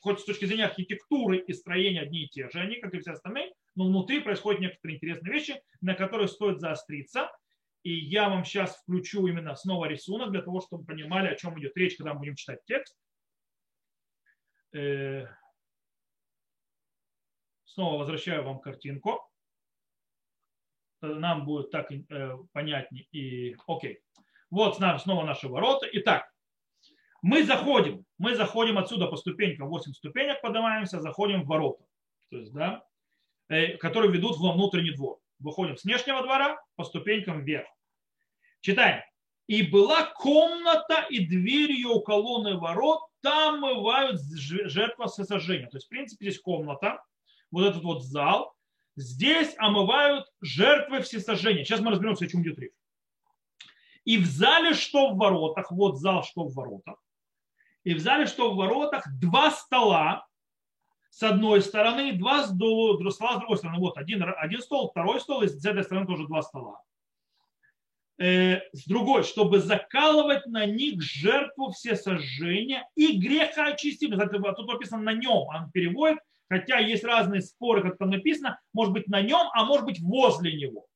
хоть 0.00 0.20
с 0.20 0.24
точки 0.24 0.44
зрения 0.46 0.66
архитектуры 0.66 1.38
и 1.38 1.52
строения 1.52 2.00
одни 2.00 2.24
и 2.24 2.28
те 2.28 2.48
же, 2.50 2.60
они, 2.60 2.76
как 2.76 2.92
и 2.94 2.98
все 2.98 3.12
остальные, 3.12 3.52
но 3.76 3.86
внутри 3.86 4.20
происходят 4.20 4.60
некоторые 4.60 4.96
интересные 4.96 5.32
вещи, 5.32 5.62
на 5.80 5.94
которые 5.94 6.28
стоит 6.28 6.60
заостриться. 6.60 7.30
И 7.82 7.92
я 7.92 8.28
вам 8.30 8.44
сейчас 8.44 8.76
включу 8.78 9.26
именно 9.26 9.54
снова 9.54 9.86
рисунок 9.86 10.30
для 10.30 10.42
того, 10.42 10.60
чтобы 10.60 10.84
понимали, 10.84 11.28
о 11.28 11.36
чем 11.36 11.58
идет 11.60 11.76
речь, 11.76 11.96
когда 11.96 12.14
мы 12.14 12.20
будем 12.20 12.34
читать 12.34 12.64
текст. 12.64 12.96
Э, 14.72 15.26
снова 17.64 17.98
возвращаю 17.98 18.42
вам 18.42 18.60
картинку. 18.60 19.20
Нам 21.02 21.44
будет 21.44 21.70
так 21.70 21.92
э, 21.92 22.38
понятнее 22.52 23.06
и 23.12 23.56
окей. 23.66 24.00
Вот 24.50 24.76
снова 24.76 25.24
наши 25.24 25.46
ворота. 25.48 25.86
Итак, 25.92 26.33
Мы 27.24 27.42
заходим, 27.42 28.04
мы 28.18 28.34
заходим 28.34 28.76
отсюда 28.76 29.06
по 29.06 29.16
ступенькам, 29.16 29.70
8 29.70 29.94
ступенек 29.94 30.42
поднимаемся, 30.42 31.00
заходим 31.00 31.44
в 31.44 31.46
ворота, 31.46 31.82
то 32.28 32.36
есть, 32.36 32.52
да, 32.52 32.84
э, 33.48 33.78
которые 33.78 34.12
ведут 34.12 34.36
во 34.36 34.52
внутренний 34.52 34.90
двор. 34.90 35.20
Выходим 35.38 35.78
с 35.78 35.84
внешнего 35.84 36.20
двора 36.22 36.62
по 36.76 36.84
ступенькам 36.84 37.42
вверх. 37.42 37.66
Читаем. 38.60 39.02
И 39.46 39.62
была 39.62 40.04
комната 40.16 41.06
и 41.08 41.24
дверь 41.24 41.72
ее 41.72 41.88
у 41.88 42.02
колонны 42.02 42.58
ворот, 42.58 43.00
там 43.22 43.60
мывают 43.60 44.20
жертва 44.20 45.06
сожжения. 45.06 45.70
То 45.70 45.78
есть, 45.78 45.86
в 45.86 45.88
принципе, 45.88 46.26
здесь 46.26 46.42
комната, 46.42 47.02
вот 47.50 47.64
этот 47.64 47.84
вот 47.84 48.04
зал, 48.04 48.54
здесь 48.96 49.54
омывают 49.56 50.26
жертвы 50.42 51.00
всесожжения. 51.00 51.64
Сейчас 51.64 51.80
мы 51.80 51.90
разберемся, 51.90 52.26
о 52.26 52.28
чем 52.28 52.42
идет 52.42 52.58
речь. 52.58 52.74
И 54.04 54.18
в 54.18 54.26
зале, 54.26 54.74
что 54.74 55.14
в 55.14 55.16
воротах, 55.16 55.72
вот 55.72 55.98
зал, 55.98 56.22
что 56.22 56.44
в 56.44 56.52
воротах, 56.52 56.96
и 57.84 57.94
в 57.94 58.00
зале, 58.00 58.26
что 58.26 58.52
в 58.52 58.56
воротах, 58.56 59.06
два 59.20 59.50
стола 59.50 60.26
с 61.10 61.22
одной 61.22 61.62
стороны, 61.62 62.12
два 62.14 62.44
стола 62.44 62.96
с 62.96 63.38
другой 63.38 63.56
стороны. 63.56 63.78
Вот 63.78 63.96
один, 63.96 64.24
один 64.36 64.60
стол, 64.60 64.90
второй 64.90 65.20
стол, 65.20 65.42
и 65.42 65.48
с 65.48 65.64
этой 65.64 65.84
стороны 65.84 66.08
тоже 66.08 66.26
два 66.26 66.42
стола. 66.42 66.80
Э, 68.18 68.60
с 68.72 68.84
другой, 68.84 69.22
чтобы 69.22 69.60
закалывать 69.60 70.44
на 70.46 70.66
них 70.66 71.00
жертву 71.00 71.70
все 71.70 71.94
сожжения 71.94 72.88
и 72.96 73.16
греха 73.18 73.66
очистили. 73.66 74.16
Тут 74.16 74.66
написано 74.66 75.02
на 75.02 75.12
нем, 75.12 75.46
он 75.46 75.70
переводит, 75.72 76.18
хотя 76.48 76.78
есть 76.78 77.04
разные 77.04 77.42
споры, 77.42 77.82
как 77.82 77.98
там 77.98 78.10
написано, 78.10 78.58
может 78.72 78.92
быть 78.92 79.06
на 79.06 79.20
нем, 79.20 79.48
а 79.52 79.64
может 79.64 79.84
быть 79.84 80.00
возле 80.00 80.56
него. 80.56 80.86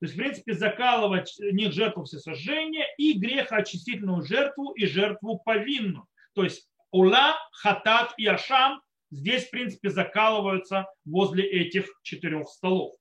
То 0.00 0.06
есть, 0.06 0.14
в 0.14 0.18
принципе, 0.18 0.54
закалывать 0.54 1.34
них 1.38 1.74
жертву 1.74 2.04
все 2.04 2.18
сожжения 2.18 2.86
и 2.96 3.12
грехоочистительную 3.12 4.22
жертву 4.22 4.72
и 4.72 4.86
жертву 4.86 5.38
повинную. 5.44 6.06
То 6.34 6.44
есть 6.44 6.68
ула, 6.90 7.36
хатат 7.52 8.14
и 8.16 8.26
ашам 8.26 8.80
здесь, 9.10 9.46
в 9.46 9.50
принципе, 9.50 9.90
закалываются 9.90 10.86
возле 11.04 11.44
этих 11.44 11.88
четырех 12.02 12.48
столов. 12.48 12.94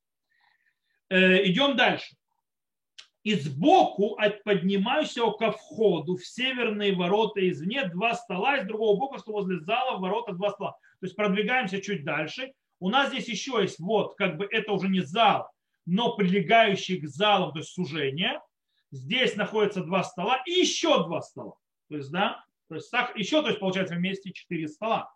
Э, 1.09 1.43
идем 1.45 1.75
дальше 1.75 2.15
и 3.23 3.35
сбоку 3.35 4.15
от 4.15 4.43
поднимающего 4.43 5.31
ко 5.31 5.51
входу 5.51 6.15
в 6.15 6.25
северные 6.25 6.95
ворота 6.95 7.47
извне 7.47 7.85
два 7.85 8.13
стола, 8.13 8.57
и 8.57 8.63
с 8.63 8.67
другого 8.67 8.97
бока, 8.97 9.19
что 9.19 9.33
возле 9.33 9.59
зала 9.59 9.97
в 9.97 10.01
воротах 10.01 10.37
два 10.37 10.51
стола. 10.51 10.71
То 10.71 11.05
есть 11.05 11.15
продвигаемся 11.15 11.81
чуть 11.81 12.03
дальше. 12.03 12.53
У 12.79 12.89
нас 12.89 13.09
здесь 13.09 13.27
еще 13.27 13.61
есть, 13.61 13.79
вот, 13.79 14.15
как 14.15 14.37
бы 14.37 14.47
это 14.49 14.71
уже 14.71 14.87
не 14.87 15.01
зал, 15.01 15.49
но 15.85 16.15
прилегающий 16.15 16.99
к 17.01 17.07
залам, 17.07 17.51
то 17.51 17.59
есть 17.59 17.71
сужение. 17.71 18.41
Здесь 18.91 19.35
находятся 19.35 19.83
два 19.83 20.03
стола 20.03 20.41
и 20.45 20.51
еще 20.51 21.03
два 21.03 21.21
стола. 21.21 21.55
То 21.89 21.97
есть, 21.97 22.11
да, 22.11 22.43
то 22.69 22.75
есть 22.75 22.91
еще, 23.15 23.41
то 23.41 23.47
есть 23.47 23.59
получается 23.59 23.95
вместе 23.95 24.31
четыре 24.31 24.67
стола. 24.67 25.11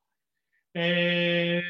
Э, 0.73 1.61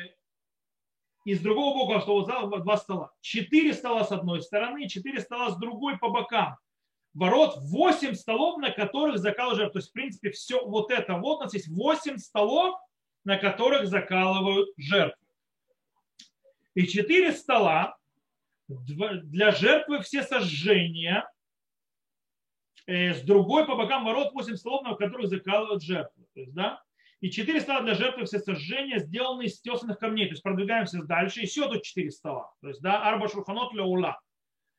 и 1.25 1.35
с 1.35 1.39
другого 1.41 1.85
бока 1.85 2.01
что 2.01 2.23
зала 2.23 2.59
два 2.59 2.77
стола. 2.77 3.11
Четыре 3.19 3.73
стола 3.73 4.05
с 4.05 4.11
одной 4.11 4.41
стороны, 4.41 4.87
четыре 4.87 5.19
стола 5.19 5.51
с 5.51 5.57
другой 5.57 5.97
по 5.97 6.09
бокам. 6.09 6.57
Ворот 7.13 7.57
восемь 7.57 8.15
столов, 8.15 8.57
на 8.57 8.71
которых 8.71 9.19
закалывают. 9.19 9.73
То 9.73 9.79
есть, 9.79 9.89
в 9.89 9.93
принципе, 9.93 10.31
все 10.31 10.65
вот 10.65 10.89
это 10.89 11.15
вот 11.15 11.39
у 11.39 11.43
нас 11.43 11.53
есть 11.53 11.67
восемь 11.67 12.17
столов, 12.17 12.79
на 13.25 13.37
которых 13.37 13.87
закалывают 13.87 14.69
жертвы. 14.77 15.27
И 16.75 16.87
четыре 16.87 17.33
стола 17.33 17.97
для 18.67 19.51
жертвы 19.51 20.01
все 20.01 20.23
сожжения. 20.23 21.29
Э, 22.85 23.13
с 23.13 23.21
другой 23.21 23.65
по 23.65 23.75
бокам 23.75 24.03
ворот 24.03 24.33
восемь 24.33 24.55
столов, 24.55 24.83
на 24.83 24.95
которых 24.95 25.27
закалывают 25.27 25.83
жертвы. 25.83 26.25
То 26.33 26.39
есть, 26.41 26.53
да, 26.53 26.81
и 27.21 27.31
четыре 27.31 27.61
стола 27.61 27.81
для 27.81 27.93
жертвы 27.93 28.25
все 28.25 28.39
сожжения 28.39 28.99
сделаны 28.99 29.43
из 29.43 29.61
тесанных 29.61 29.97
камней. 29.97 30.25
То 30.25 30.31
есть 30.31 30.43
продвигаемся 30.43 31.01
дальше. 31.03 31.39
Еще 31.39 31.69
тут 31.69 31.83
четыре 31.83 32.11
стола. 32.11 32.51
То 32.61 32.67
есть, 32.67 32.81
да, 32.81 33.07
арба 33.07 33.29
шурханот 33.29 33.71
для 33.71 33.83
ула. 33.83 34.19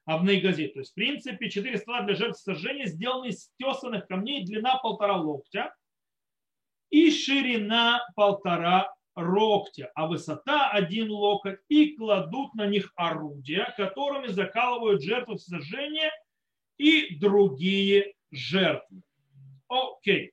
Авней 0.04 0.40
газет. 0.40 0.75
То 0.75 0.80
есть, 0.80 0.90
в 0.92 0.94
принципе, 0.94 1.49
четыре 1.49 1.78
стола 1.78 2.02
для 2.02 2.14
жертв 2.14 2.38
сожжения 2.38 2.87
сделаны 2.87 3.28
из 3.28 3.50
тесанных 3.58 4.06
камней, 4.06 4.44
длина 4.44 4.76
полтора 4.76 5.16
локтя 5.16 5.75
и 6.90 7.11
ширина 7.11 8.06
полтора 8.14 8.94
локтя, 9.16 9.90
а 9.94 10.06
высота 10.06 10.70
один 10.70 11.11
локоть, 11.11 11.61
и 11.68 11.96
кладут 11.96 12.54
на 12.54 12.66
них 12.66 12.92
орудия, 12.96 13.73
которыми 13.78 14.26
закалывают 14.26 15.02
жертвы 15.02 15.38
сожжения 15.38 16.12
и 16.78 17.16
другие 17.16 18.14
жертвы. 18.31 19.02
Окей. 19.69 20.33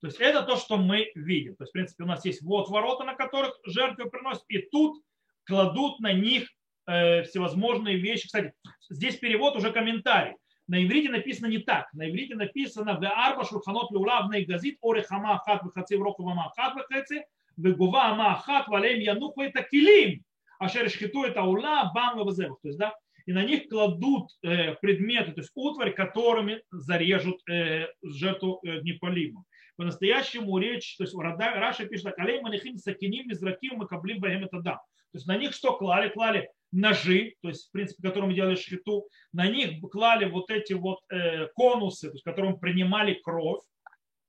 То 0.00 0.06
есть 0.06 0.20
это 0.20 0.42
то, 0.42 0.56
что 0.56 0.76
мы 0.76 1.10
видим. 1.14 1.56
То 1.56 1.64
есть, 1.64 1.70
в 1.70 1.72
принципе, 1.72 2.04
у 2.04 2.06
нас 2.06 2.24
есть 2.24 2.42
вот 2.42 2.68
ворота, 2.68 3.04
на 3.04 3.14
которых 3.14 3.58
жертвы 3.64 4.08
приносят, 4.08 4.44
и 4.48 4.58
тут 4.58 5.02
кладут 5.44 5.98
на 6.00 6.12
них 6.12 6.48
э, 6.86 7.24
всевозможные 7.24 7.96
вещи. 7.96 8.26
Кстати, 8.26 8.52
здесь 8.90 9.16
перевод 9.16 9.56
уже 9.56 9.72
комментарий. 9.72 10.34
На 10.68 10.84
иврите 10.84 11.08
написано 11.08 11.46
не 11.46 11.58
так. 11.58 11.92
На 11.94 12.08
иврите 12.08 12.34
написано 12.34 13.00
в 13.00 13.04
арба 13.04 13.44
шурханот 13.44 13.90
люла 13.90 14.22
в 14.22 14.46
газит 14.46 14.78
орехама 14.82 15.38
хат 15.38 15.64
вихаци 15.64 15.96
в 15.96 16.02
року 16.02 16.22
вама 16.22 16.52
хат 16.54 16.76
вихаци 16.76 17.24
вегува 17.56 18.10
ама 18.10 18.36
хат 18.36 18.68
валем 18.68 19.00
януху 19.00 19.40
это 19.40 19.62
килим. 19.62 20.22
А 20.58 20.68
шеришхиту 20.68 21.24
это 21.24 21.42
ула 21.42 21.90
бам 21.94 22.18
То 22.18 22.58
есть, 22.64 22.78
да, 22.78 22.94
и 23.28 23.32
на 23.32 23.44
них 23.44 23.68
кладут 23.68 24.30
э, 24.42 24.74
предметы, 24.76 25.32
то 25.32 25.40
есть 25.42 25.52
утварь, 25.54 25.92
которыми 25.92 26.62
зарежут 26.70 27.46
э, 27.46 27.86
жертву 28.02 28.60
э, 28.64 28.80
непалиму 28.80 29.44
по-настоящему 29.76 30.58
речь, 30.58 30.96
то 30.96 31.04
есть 31.04 31.14
Раша 31.14 31.86
пишет 31.86 32.06
так, 32.06 32.18
алей 32.18 32.40
манихим 32.40 32.78
сакиним 32.78 33.28
бахем 33.28 34.44
это 34.44 34.60
да. 34.60 34.74
То 34.74 35.18
есть 35.18 35.26
на 35.26 35.36
них 35.36 35.52
что 35.52 35.76
клали? 35.76 36.08
Клали 36.08 36.50
ножи, 36.72 37.34
то 37.42 37.48
есть, 37.48 37.68
в 37.68 37.72
принципе, 37.72 38.02
которым 38.02 38.34
делали 38.34 38.56
шхиту, 38.56 39.06
на 39.32 39.46
них 39.46 39.78
клали 39.92 40.24
вот 40.24 40.50
эти 40.50 40.72
вот 40.72 40.98
э, 41.10 41.48
конусы, 41.54 42.08
то 42.08 42.14
есть, 42.14 42.24
которым 42.24 42.58
принимали 42.58 43.14
кровь, 43.14 43.62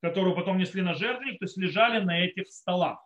которую 0.02 0.36
потом 0.36 0.58
несли 0.58 0.82
на 0.82 0.94
жертвенник, 0.94 1.40
то 1.40 1.46
есть 1.46 1.58
лежали 1.58 2.04
на 2.04 2.20
этих 2.20 2.48
столах. 2.50 3.00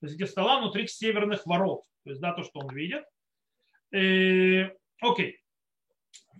То 0.00 0.06
есть 0.06 0.18
эти 0.18 0.28
стола 0.28 0.60
внутри 0.60 0.86
северных 0.86 1.44
ворот. 1.44 1.82
То 2.04 2.10
есть, 2.10 2.22
да, 2.22 2.32
то, 2.32 2.44
что 2.44 2.60
он 2.60 2.74
видит. 2.74 3.02
Окей. 5.00 5.40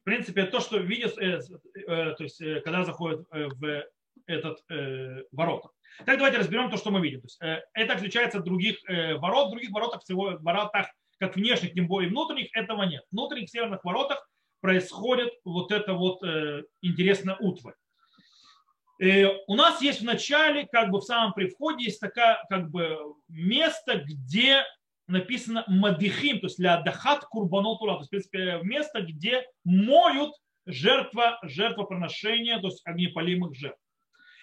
В 0.00 0.02
принципе, 0.02 0.44
то, 0.46 0.60
что 0.60 0.78
видит, 0.78 1.16
э, 1.18 1.40
э, 1.86 2.14
то 2.14 2.22
есть, 2.22 2.40
э, 2.40 2.60
когда 2.62 2.84
заходит 2.84 3.26
в 3.30 3.84
этот 4.26 4.62
э, 4.70 5.24
ворота. 5.32 5.68
Так 6.06 6.16
давайте 6.18 6.38
разберем 6.38 6.70
то, 6.70 6.76
что 6.76 6.90
мы 6.90 7.00
видим. 7.00 7.20
То 7.20 7.26
есть, 7.26 7.42
э, 7.42 7.62
это 7.74 7.94
отличается 7.94 8.38
от 8.38 8.44
других 8.44 8.78
э, 8.88 9.14
ворот. 9.16 9.48
В 9.48 9.50
других 9.50 9.70
воротах 9.70 10.02
всего 10.02 10.38
воротах, 10.40 10.86
как 11.18 11.36
внешних, 11.36 11.74
тем 11.74 11.88
более 11.88 12.10
внутренних, 12.10 12.48
этого 12.56 12.84
нет. 12.84 13.04
В 13.10 13.12
внутренних 13.12 13.50
северных 13.50 13.84
воротах 13.84 14.26
происходит 14.60 15.32
вот 15.44 15.72
это 15.72 15.94
вот 15.94 16.22
э, 16.22 16.62
интересная 16.80 17.36
утварь. 17.36 17.74
Э, 19.00 19.26
у 19.46 19.54
нас 19.54 19.82
есть 19.82 20.00
в 20.00 20.04
начале, 20.04 20.66
как 20.70 20.90
бы 20.90 21.00
в 21.00 21.04
самом 21.04 21.32
при 21.32 21.48
входе, 21.48 21.84
есть 21.84 22.00
такое 22.00 22.42
как 22.48 22.70
бы 22.70 22.98
место, 23.28 23.96
где 23.96 24.64
написано 25.10 25.64
мадихим, 25.66 26.40
то 26.40 26.46
есть 26.46 26.58
для 26.58 26.80
дахат 26.80 27.24
курбанотула, 27.24 27.94
то 27.94 27.98
есть, 28.00 28.08
в 28.08 28.10
принципе, 28.10 28.60
место, 28.62 29.02
где 29.02 29.44
моют 29.64 30.32
жертва, 30.66 31.38
жертвоприношения, 31.42 32.58
то 32.60 32.68
есть 32.68 32.80
огнепалимых 32.84 33.54
жертв. 33.54 33.80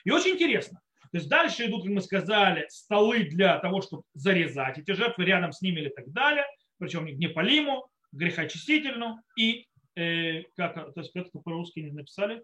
И 0.03 0.11
очень 0.11 0.31
интересно. 0.31 0.79
То 1.11 1.17
есть 1.17 1.29
дальше 1.29 1.65
идут, 1.65 1.83
как 1.83 1.91
мы 1.91 2.01
сказали, 2.01 2.65
столы 2.69 3.23
для 3.23 3.59
того, 3.59 3.81
чтобы 3.81 4.03
зарезать 4.13 4.77
эти 4.77 4.91
жертвы 4.91 5.25
рядом 5.25 5.51
с 5.51 5.61
ними 5.61 5.79
или 5.79 5.89
так 5.89 6.11
далее. 6.11 6.45
Причем 6.79 7.05
не 7.05 7.27
полиму, 7.27 7.87
грехочистительную 8.11 9.17
и, 9.37 9.67
э, 9.95 10.43
как, 10.55 10.93
то 10.93 10.99
есть 10.99 11.11
как 11.13 11.27
по-русски 11.43 11.79
не 11.79 11.91
написали, 11.91 12.41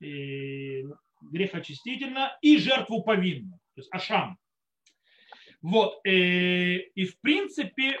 и, 0.00 0.84
грехочистительно 1.30 2.36
и 2.42 2.58
жертву 2.58 3.02
повинную, 3.02 3.58
то 3.74 3.80
есть 3.80 3.92
ашам. 3.92 4.36
Вот. 5.64 5.98
Э, 6.04 6.10
и 6.10 7.06
в 7.06 7.18
принципе, 7.22 7.98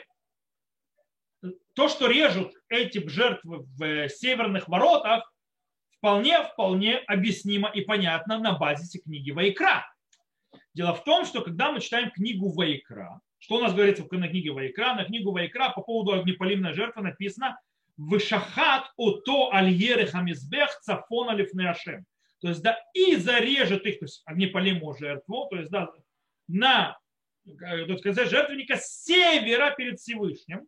то, 1.72 1.88
что 1.88 2.08
режут 2.08 2.52
эти 2.68 3.04
жертвы 3.08 3.64
в 3.78 4.08
северных 4.10 4.68
воротах, 4.68 5.32
вполне, 5.96 6.42
вполне 6.42 6.98
объяснимо 6.98 7.70
и 7.70 7.80
понятно 7.80 8.38
на 8.38 8.52
базисе 8.52 8.98
книги 8.98 9.30
Вайкра. 9.30 9.90
Дело 10.74 10.94
в 10.94 11.04
том, 11.04 11.24
что 11.24 11.40
когда 11.40 11.72
мы 11.72 11.80
читаем 11.80 12.10
книгу 12.10 12.52
Вайкра, 12.52 13.22
что 13.38 13.56
у 13.56 13.60
нас 13.60 13.72
говорится 13.72 14.04
в 14.04 14.08
книге 14.08 14.52
Вайкра? 14.52 14.92
На 14.92 15.06
книгу 15.06 15.32
Вайкра 15.32 15.70
по 15.70 15.80
поводу 15.80 16.12
огнепалимной 16.12 16.74
жертвы 16.74 17.00
написано 17.00 17.58
«Вышахат 17.96 18.92
ото 18.98 19.50
альеры 19.54 20.06
хамизбех 20.06 20.78
цафон 20.82 21.30
алифнеашем». 21.30 22.04
То 22.42 22.48
есть, 22.48 22.62
да, 22.62 22.78
и 22.92 23.16
зарежет 23.16 23.86
их, 23.86 24.00
то 24.00 24.04
есть 24.04 24.20
огнепалимую 24.26 24.94
жертву, 24.98 25.46
то 25.48 25.56
есть, 25.56 25.70
да, 25.70 25.90
на, 26.46 26.98
так 27.44 27.98
сказать, 27.98 28.30
жертвенника 28.30 28.76
с 28.76 29.04
севера 29.04 29.74
перед 29.76 29.98
Всевышним. 29.98 30.66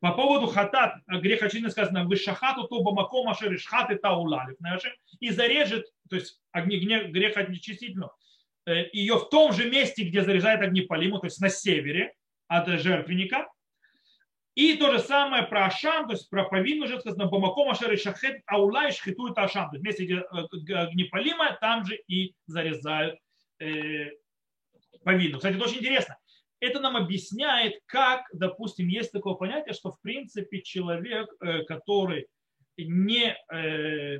По 0.00 0.12
поводу 0.12 0.48
хатат, 0.48 0.96
грех 1.06 1.42
очевидно 1.42 1.70
сказано, 1.70 2.04
вышахату 2.04 2.64
то 2.64 2.82
бамаком 2.82 3.28
ашер 3.28 3.58
шхаты 3.58 3.96
таулалив, 3.96 4.56
и 5.20 5.30
зарежет, 5.30 5.86
то 6.10 6.16
есть 6.16 6.40
грех 6.52 7.36
очистительно, 7.36 8.10
э, 8.66 8.90
ее 8.92 9.16
в 9.16 9.30
том 9.30 9.54
же 9.54 9.70
месте, 9.70 10.04
где 10.04 10.22
заряжает 10.22 10.60
огнепалиму, 10.60 11.20
то 11.20 11.26
есть 11.26 11.40
на 11.40 11.48
севере 11.48 12.12
от 12.48 12.68
жертвенника, 12.68 13.48
и 14.54 14.76
то 14.76 14.92
же 14.92 15.00
самое 15.00 15.42
про 15.44 15.66
Ашам, 15.66 16.06
то 16.06 16.12
есть 16.12 16.30
про 16.30 16.44
повинную 16.44 16.86
уже 16.86 17.00
сказано, 17.00 17.26
Бамаком 17.26 17.70
Ашер 17.70 17.92
и 17.92 17.96
Шахет 17.96 18.40
Аула 18.46 18.88
и 18.88 18.92
Шхитует 18.92 19.36
Ашам. 19.36 19.68
То 19.70 19.76
есть 19.76 19.82
вместе, 19.82 20.04
где 20.04 20.76
огнепалимое, 20.76 21.58
там 21.60 21.84
же 21.84 21.98
и 22.06 22.34
зарезают 22.46 23.18
э, 23.58 24.10
повинную. 25.04 25.38
Кстати, 25.38 25.54
это 25.56 25.64
очень 25.64 25.78
интересно. 25.78 26.16
Это 26.60 26.80
нам 26.80 26.96
объясняет, 26.96 27.74
как, 27.86 28.22
допустим, 28.32 28.88
есть 28.88 29.12
такое 29.12 29.34
понятие, 29.34 29.74
что 29.74 29.92
в 29.92 30.00
принципе 30.00 30.62
человек, 30.62 31.28
э, 31.40 31.62
который 31.64 32.26
не, 32.76 33.36
э, 33.52 34.18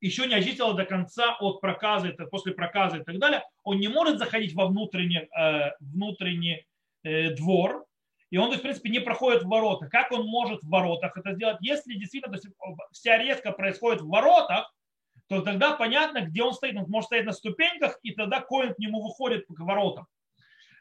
еще 0.00 0.26
не 0.26 0.34
очистил 0.34 0.74
до 0.74 0.86
конца 0.86 1.36
от 1.38 1.60
проказа, 1.60 2.12
после 2.30 2.52
проказа 2.52 2.98
и 2.98 3.04
так 3.04 3.18
далее, 3.18 3.42
он 3.62 3.78
не 3.78 3.88
может 3.88 4.18
заходить 4.18 4.54
во 4.54 4.66
внутренний, 4.66 5.28
э, 5.38 5.72
внутренний 5.80 6.66
двор, 7.36 7.84
и 8.30 8.38
он, 8.38 8.50
в 8.50 8.62
принципе, 8.62 8.88
не 8.88 8.98
проходит 8.98 9.42
в 9.42 9.48
ворота. 9.48 9.88
Как 9.88 10.10
он 10.10 10.26
может 10.26 10.62
в 10.62 10.70
воротах 10.70 11.16
это 11.18 11.34
сделать? 11.34 11.58
Если 11.60 11.94
действительно 11.94 12.34
то 12.34 12.42
есть, 12.42 12.56
вся 12.92 13.18
резка 13.18 13.52
происходит 13.52 14.00
в 14.00 14.08
воротах, 14.08 14.74
то 15.28 15.40
тогда 15.40 15.74
понятно, 15.76 16.22
где 16.22 16.42
он 16.42 16.52
стоит. 16.52 16.76
Он 16.76 16.84
может 16.88 17.06
стоять 17.06 17.24
на 17.24 17.32
ступеньках, 17.32 17.98
и 18.02 18.12
тогда 18.12 18.40
коин 18.40 18.74
к 18.74 18.78
нему 18.78 19.02
выходит 19.02 19.46
к 19.46 19.58
воротам, 19.60 20.06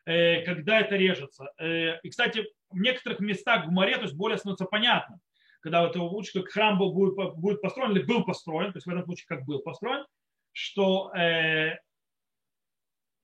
э, 0.06 0.42
когда 0.44 0.82
это 0.82 0.96
режется. 0.96 1.52
Э, 1.58 2.00
и, 2.02 2.10
кстати, 2.10 2.46
в 2.70 2.80
некоторых 2.80 3.20
местах 3.20 3.68
в 3.68 3.72
море, 3.72 3.96
то 3.96 4.04
есть 4.04 4.16
более 4.16 4.38
становится 4.38 4.66
понятно, 4.66 5.20
когда 5.62 5.86
вот 5.88 5.96
лучше 5.96 6.42
как 6.42 6.52
храм 6.52 6.78
был, 6.78 6.94
будет, 6.94 7.36
будет 7.36 7.62
построен 7.62 7.92
или 7.92 8.04
был 8.04 8.24
построен, 8.26 8.74
то 8.74 8.78
есть 8.78 8.86
в 8.86 8.90
этом 8.90 9.06
случае 9.06 9.26
как 9.28 9.46
был 9.46 9.60
построен, 9.60 10.06
что 10.52 11.14
э, 11.16 11.78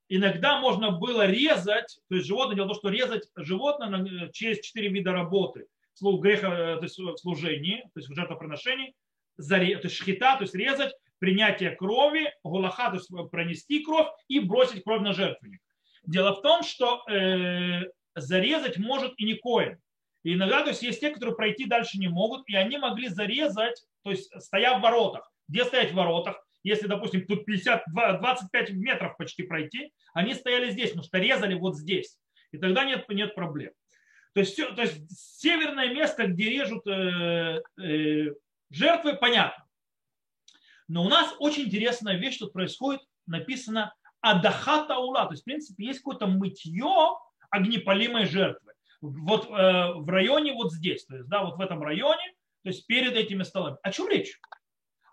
иногда 0.07 0.59
можно 0.59 0.91
было 0.91 1.27
резать, 1.27 1.99
то 2.07 2.15
есть 2.15 2.27
животное, 2.27 2.55
дело 2.55 2.65
в 2.65 2.69
том, 2.69 2.77
что 2.77 2.89
резать 2.89 3.29
животное 3.35 4.29
через 4.31 4.61
четыре 4.61 4.89
вида 4.89 5.11
работы. 5.11 5.67
Греха, 6.01 6.77
то 6.77 6.83
есть 6.83 6.97
в 6.97 7.17
служении, 7.17 7.81
то 7.93 7.99
есть 7.99 8.07
в 8.07 8.15
жертвоприношении, 8.15 8.95
то 9.35 9.57
есть 9.57 9.95
шхита, 9.95 10.37
то 10.37 10.43
есть 10.43 10.55
резать, 10.55 10.93
принятие 11.19 11.71
крови, 11.71 12.33
гулаха, 12.43 12.89
то 12.89 12.95
есть 12.95 13.09
пронести 13.31 13.83
кровь 13.83 14.07
и 14.27 14.39
бросить 14.39 14.83
кровь 14.83 15.01
на 15.01 15.13
жертвенник. 15.13 15.61
Дело 16.05 16.33
в 16.33 16.41
том, 16.41 16.63
что 16.63 17.03
э, 17.09 17.83
зарезать 18.15 18.77
может 18.77 19.13
и 19.17 19.25
не 19.25 19.35
коин. 19.35 19.77
И 20.23 20.33
иногда 20.33 20.63
то 20.63 20.69
есть, 20.69 20.81
есть 20.81 20.99
те, 20.99 21.11
которые 21.11 21.35
пройти 21.35 21.65
дальше 21.65 21.97
не 21.97 22.07
могут, 22.07 22.47
и 22.47 22.55
они 22.55 22.77
могли 22.77 23.07
зарезать, 23.07 23.83
то 24.03 24.11
есть 24.11 24.29
стоя 24.41 24.77
в 24.77 24.81
воротах. 24.81 25.31
Где 25.47 25.65
стоять 25.65 25.91
в 25.91 25.95
воротах? 25.95 26.43
если, 26.63 26.87
допустим, 26.87 27.25
тут 27.25 27.45
50, 27.45 27.83
25 27.93 28.71
метров 28.71 29.17
почти 29.17 29.43
пройти, 29.43 29.93
они 30.13 30.33
стояли 30.33 30.69
здесь, 30.71 30.89
потому 30.89 31.05
что 31.05 31.17
резали 31.17 31.53
вот 31.55 31.77
здесь. 31.77 32.17
И 32.51 32.57
тогда 32.57 32.83
нет, 32.83 33.07
нет 33.09 33.35
проблем. 33.35 33.71
То 34.33 34.41
есть, 34.41 34.57
то 34.57 34.81
есть 34.81 35.39
северное 35.39 35.93
место, 35.93 36.27
где 36.27 36.49
режут 36.49 36.85
э, 36.87 37.61
э, 37.81 38.33
жертвы, 38.69 39.13
понятно. 39.13 39.65
Но 40.89 41.03
у 41.05 41.07
нас 41.07 41.33
очень 41.39 41.65
интересная 41.65 42.17
вещь 42.17 42.39
тут 42.39 42.51
происходит, 42.51 43.01
написано 43.27 43.93
адахата 44.21 44.97
ула, 44.97 45.25
то 45.27 45.33
есть, 45.33 45.43
в 45.43 45.45
принципе, 45.45 45.85
есть 45.85 45.99
какое-то 45.99 46.27
мытье 46.27 47.17
огнепалимой 47.51 48.25
жертвы. 48.25 48.73
Вот 48.99 49.45
э, 49.45 49.93
в 49.93 50.09
районе 50.09 50.53
вот 50.53 50.73
здесь, 50.73 51.05
то 51.05 51.15
есть, 51.15 51.29
да, 51.29 51.43
вот 51.43 51.57
в 51.57 51.61
этом 51.61 51.81
районе, 51.83 52.33
то 52.63 52.69
есть 52.69 52.85
перед 52.87 53.13
этими 53.13 53.43
столами. 53.43 53.77
О 53.81 53.91
чем 53.91 54.09
речь? 54.09 54.39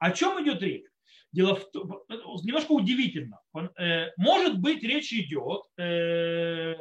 О 0.01 0.11
чем 0.11 0.43
идет 0.43 0.63
речь? 0.63 0.87
Дело 1.31 1.55
в 1.55 1.71
том, 1.71 2.01
немножко 2.43 2.73
удивительно. 2.73 3.41
Э, 3.79 4.09
может 4.17 4.59
быть, 4.59 4.83
речь 4.83 5.13
идет 5.13 5.63
э, 5.79 6.75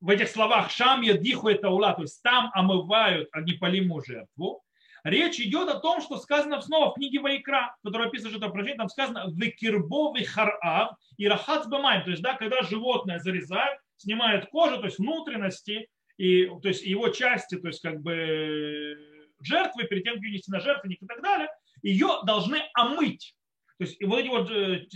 в 0.00 0.10
этих 0.10 0.28
словах 0.28 0.70
«шам 0.70 1.00
ядиху 1.00 1.48
это 1.48 1.70
ула», 1.70 1.94
то 1.94 2.02
есть 2.02 2.22
там 2.22 2.50
омывают 2.52 3.28
огнепалимую 3.32 4.04
жертву. 4.04 4.62
Речь 5.08 5.38
идет 5.38 5.68
о 5.68 5.78
том, 5.78 6.00
что 6.00 6.18
сказано 6.18 6.60
снова 6.60 6.90
в 6.90 6.94
книге 6.94 7.20
Вайкра, 7.20 7.76
которая 7.84 8.08
описывает 8.08 8.36
это 8.36 8.48
прожение, 8.48 8.78
там 8.78 8.88
сказано 8.88 9.26
«векирбовый 9.32 10.24
харав 10.24 10.96
и 11.16 11.28
рахац 11.28 11.66
бамайм», 11.66 12.04
то 12.04 12.10
есть 12.10 12.22
да, 12.22 12.34
когда 12.34 12.62
животное 12.62 13.20
зарезают, 13.20 13.78
снимают 13.96 14.46
кожу, 14.50 14.78
то 14.78 14.86
есть 14.86 14.98
внутренности, 14.98 15.88
и, 16.16 16.46
то 16.46 16.68
есть 16.68 16.84
его 16.84 17.08
части, 17.10 17.56
то 17.56 17.68
есть 17.68 17.80
как 17.82 18.00
бы 18.00 18.96
жертвы, 19.40 19.84
перед 19.84 20.02
тем, 20.02 20.14
как 20.14 20.22
унести 20.22 20.50
на 20.50 20.60
жертвенник 20.60 21.02
и 21.02 21.06
так 21.06 21.22
далее– 21.22 21.48
ее 21.82 22.20
должны 22.24 22.62
омыть. 22.74 23.34
То 23.78 23.84
есть 23.84 24.02
вот 24.02 24.18
эти 24.18 24.28
вот 24.28 24.50
э, 24.50 24.86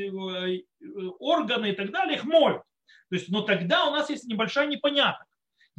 э, 0.00 1.08
органы 1.18 1.70
и 1.70 1.72
так 1.72 1.90
далее, 1.90 2.16
их 2.16 2.24
моют. 2.24 2.62
То 3.10 3.16
есть, 3.16 3.28
но 3.28 3.42
тогда 3.42 3.86
у 3.86 3.90
нас 3.90 4.10
есть 4.10 4.26
небольшая 4.26 4.66
непонятность. 4.66 5.27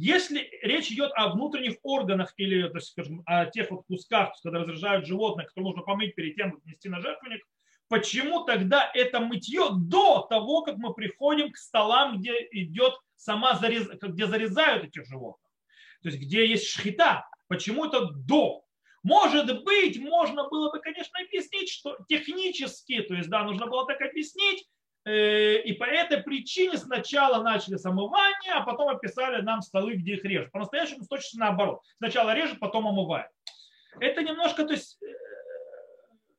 Если 0.02 0.48
речь 0.62 0.90
идет 0.90 1.12
о 1.14 1.28
внутренних 1.28 1.76
органах 1.82 2.32
или, 2.38 2.66
то 2.68 2.76
есть, 2.76 2.88
скажем, 2.88 3.22
о 3.26 3.44
тех 3.44 3.70
вот 3.70 3.84
кусках, 3.86 4.32
когда 4.42 4.60
разряжают 4.60 5.04
животных, 5.04 5.48
которые 5.48 5.72
нужно 5.72 5.82
помыть 5.82 6.14
перед 6.14 6.36
тем, 6.36 6.52
как 6.52 6.64
нести 6.64 6.88
на 6.88 7.02
жертвенник, 7.02 7.46
почему 7.86 8.44
тогда 8.44 8.90
это 8.94 9.20
мытье 9.20 9.68
до 9.72 10.22
того, 10.30 10.62
как 10.62 10.78
мы 10.78 10.94
приходим 10.94 11.52
к 11.52 11.58
столам, 11.58 12.18
где 12.18 12.32
идет 12.50 12.94
сама 13.16 13.56
зарез... 13.56 13.90
где 14.00 14.26
зарезают 14.26 14.84
этих 14.84 15.04
животных, 15.04 15.52
то 16.02 16.08
есть 16.08 16.18
где 16.18 16.48
есть 16.48 16.66
шхита, 16.66 17.28
почему 17.46 17.84
это 17.84 18.06
до? 18.06 18.64
Может 19.02 19.64
быть, 19.64 20.00
можно 20.00 20.48
было 20.48 20.72
бы, 20.72 20.80
конечно, 20.80 21.20
объяснить, 21.20 21.68
что 21.68 21.98
технически, 22.08 23.02
то 23.02 23.12
есть, 23.12 23.28
да, 23.28 23.44
нужно 23.44 23.66
было 23.66 23.86
так 23.86 24.00
объяснить, 24.00 24.66
и 25.06 25.72
по 25.78 25.84
этой 25.84 26.22
причине 26.22 26.76
сначала 26.76 27.42
начали 27.42 27.76
с 27.76 27.86
омывания, 27.86 28.54
а 28.54 28.62
потом 28.62 28.88
описали 28.88 29.40
нам 29.40 29.62
столы, 29.62 29.94
где 29.94 30.14
их 30.14 30.24
режут. 30.24 30.52
По-настоящему 30.52 31.06
точно 31.08 31.46
наоборот. 31.46 31.80
Сначала 31.96 32.34
режут, 32.34 32.60
потом 32.60 32.86
омывают. 32.86 33.30
Это 33.98 34.22
немножко, 34.22 34.64
то 34.64 34.74
есть, 34.74 35.02
э, 35.02 35.06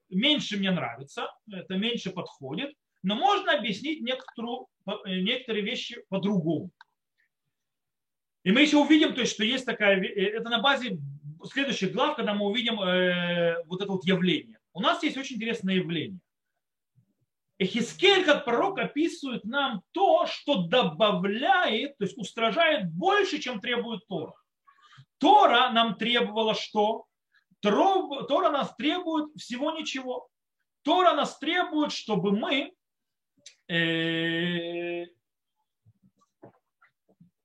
меньше 0.09 0.57
мне 0.57 0.71
нравится, 0.71 1.27
это 1.51 1.75
меньше 1.75 2.11
подходит, 2.11 2.73
но 3.03 3.15
можно 3.15 3.53
объяснить 3.53 4.01
некоторую, 4.01 4.67
э, 4.87 5.19
некоторые 5.21 5.63
вещи 5.63 6.03
по-другому. 6.09 6.69
И 8.43 8.51
мы 8.51 8.61
еще 8.61 8.77
увидим, 8.77 9.13
то 9.13 9.21
есть, 9.21 9.33
что 9.33 9.43
есть 9.43 9.65
такая, 9.65 10.01
это 10.01 10.49
на 10.49 10.59
базе 10.59 10.97
следующих 11.51 11.91
глав, 11.91 12.15
когда 12.15 12.33
мы 12.33 12.45
увидим 12.45 12.79
э, 12.81 13.63
вот 13.65 13.81
это 13.81 13.91
вот 13.91 14.05
явление. 14.05 14.59
У 14.73 14.81
нас 14.81 15.03
есть 15.03 15.17
очень 15.17 15.35
интересное 15.35 15.75
явление. 15.75 16.19
Эхискель, 17.61 18.25
как 18.25 18.43
пророк, 18.43 18.79
описывает 18.79 19.43
нам 19.43 19.83
то, 19.91 20.25
что 20.25 20.63
добавляет, 20.63 21.95
то 21.99 22.05
есть 22.05 22.17
устражает 22.17 22.91
больше, 22.91 23.37
чем 23.37 23.61
требует 23.61 24.07
Тора. 24.07 24.33
Тора 25.19 25.69
нам 25.69 25.93
требовала 25.95 26.55
что? 26.55 27.05
Тора 27.59 28.49
нас 28.49 28.75
требует 28.75 29.31
всего 29.37 29.71
ничего. 29.73 30.27
Тора 30.81 31.13
нас 31.13 31.37
требует, 31.37 31.91
чтобы 31.91 32.31
мы 32.31 32.73
э, 33.69 35.05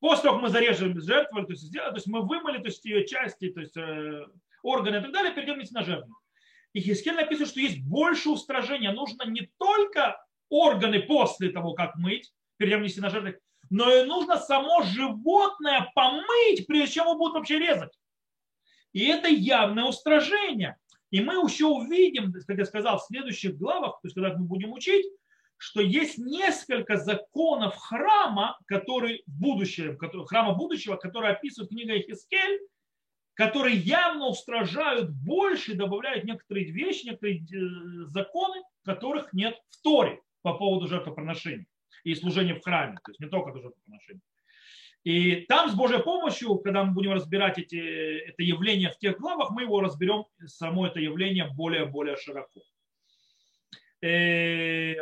После 0.00 0.22
того, 0.22 0.36
как 0.36 0.42
мы 0.44 0.48
зарежем 0.48 0.98
жертву, 0.98 1.44
то 1.44 1.52
есть, 1.52 1.64
сделали, 1.64 1.90
то 1.90 1.96
есть 1.96 2.06
мы 2.06 2.26
вымыли 2.26 2.56
то 2.58 2.68
есть, 2.68 2.82
ее 2.86 3.06
части, 3.06 3.50
то 3.50 3.60
есть 3.60 3.76
э, 3.76 4.26
органы 4.62 4.96
и 4.96 5.00
так 5.02 5.12
далее, 5.12 5.34
перейдем 5.34 5.60
на 5.72 5.82
жертву. 5.82 6.16
И 6.76 6.80
Хискель 6.82 7.14
написано, 7.14 7.46
что 7.46 7.58
есть 7.58 7.80
больше 7.80 8.28
устражения. 8.28 8.92
Нужно 8.92 9.22
не 9.22 9.50
только 9.56 10.22
органы 10.50 11.00
после 11.00 11.48
того, 11.48 11.72
как 11.72 11.96
мыть, 11.96 12.30
перейдем 12.58 12.82
нести 12.82 13.00
на 13.00 13.08
жертву, 13.08 13.40
но 13.70 13.90
и 13.90 14.04
нужно 14.04 14.36
само 14.36 14.82
животное 14.82 15.90
помыть, 15.94 16.66
прежде 16.66 16.96
чем 16.96 17.06
его 17.06 17.16
будут 17.16 17.36
вообще 17.36 17.58
резать. 17.58 17.98
И 18.92 19.06
это 19.06 19.26
явное 19.26 19.84
устражение. 19.84 20.76
И 21.10 21.22
мы 21.22 21.36
еще 21.36 21.64
увидим, 21.64 22.34
как 22.46 22.58
я 22.58 22.66
сказал, 22.66 22.98
в 22.98 23.04
следующих 23.04 23.56
главах, 23.56 23.92
то 24.02 24.08
есть 24.08 24.14
когда 24.14 24.36
мы 24.36 24.44
будем 24.44 24.74
учить, 24.74 25.06
что 25.56 25.80
есть 25.80 26.18
несколько 26.18 26.98
законов 26.98 27.74
храма, 27.76 28.58
которые 28.66 29.22
в 29.26 30.24
храма 30.26 30.52
будущего, 30.52 30.96
которые 30.96 31.32
описывает 31.32 31.70
книга 31.70 31.98
Ихискель, 31.98 32.60
которые 33.36 33.76
явно 33.76 34.28
устражают 34.28 35.10
больше, 35.10 35.74
добавляют 35.74 36.24
некоторые 36.24 36.70
вещи, 36.72 37.06
некоторые 37.06 37.40
э, 37.40 38.06
законы, 38.06 38.62
которых 38.82 39.32
нет 39.34 39.56
в 39.68 39.82
Торе 39.82 40.20
по 40.40 40.54
поводу 40.54 40.88
жертвоприношений 40.88 41.66
и 42.02 42.14
служения 42.14 42.54
в 42.54 42.62
храме, 42.62 42.96
то 43.04 43.10
есть 43.10 43.20
не 43.20 43.28
только 43.28 43.50
это 43.50 43.60
жертвоприношение. 43.60 44.22
И 45.04 45.42
там 45.42 45.68
с 45.68 45.74
Божьей 45.74 46.02
помощью, 46.02 46.56
когда 46.56 46.82
мы 46.82 46.92
будем 46.92 47.12
разбирать 47.12 47.58
эти, 47.58 47.76
это 47.76 48.42
явление 48.42 48.90
в 48.90 48.98
тех 48.98 49.18
главах, 49.18 49.50
мы 49.50 49.62
его 49.62 49.80
разберем, 49.80 50.24
само 50.46 50.86
это 50.86 50.98
явление 50.98 51.48
более-более 51.54 52.16
широко. 52.16 52.62
Э, 54.02 54.94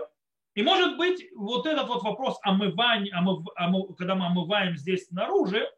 и 0.55 0.63
может 0.63 0.97
быть, 0.97 1.25
вот 1.37 1.67
этот 1.67 1.87
вот 1.87 2.03
вопрос 2.03 2.39
омывания, 2.43 3.17
омыв, 3.17 3.47
омыв, 3.55 3.97
когда 3.97 4.17
мы 4.17 4.27
омываем 4.27 4.77
здесь 4.77 5.07
снаружи, 5.07 5.69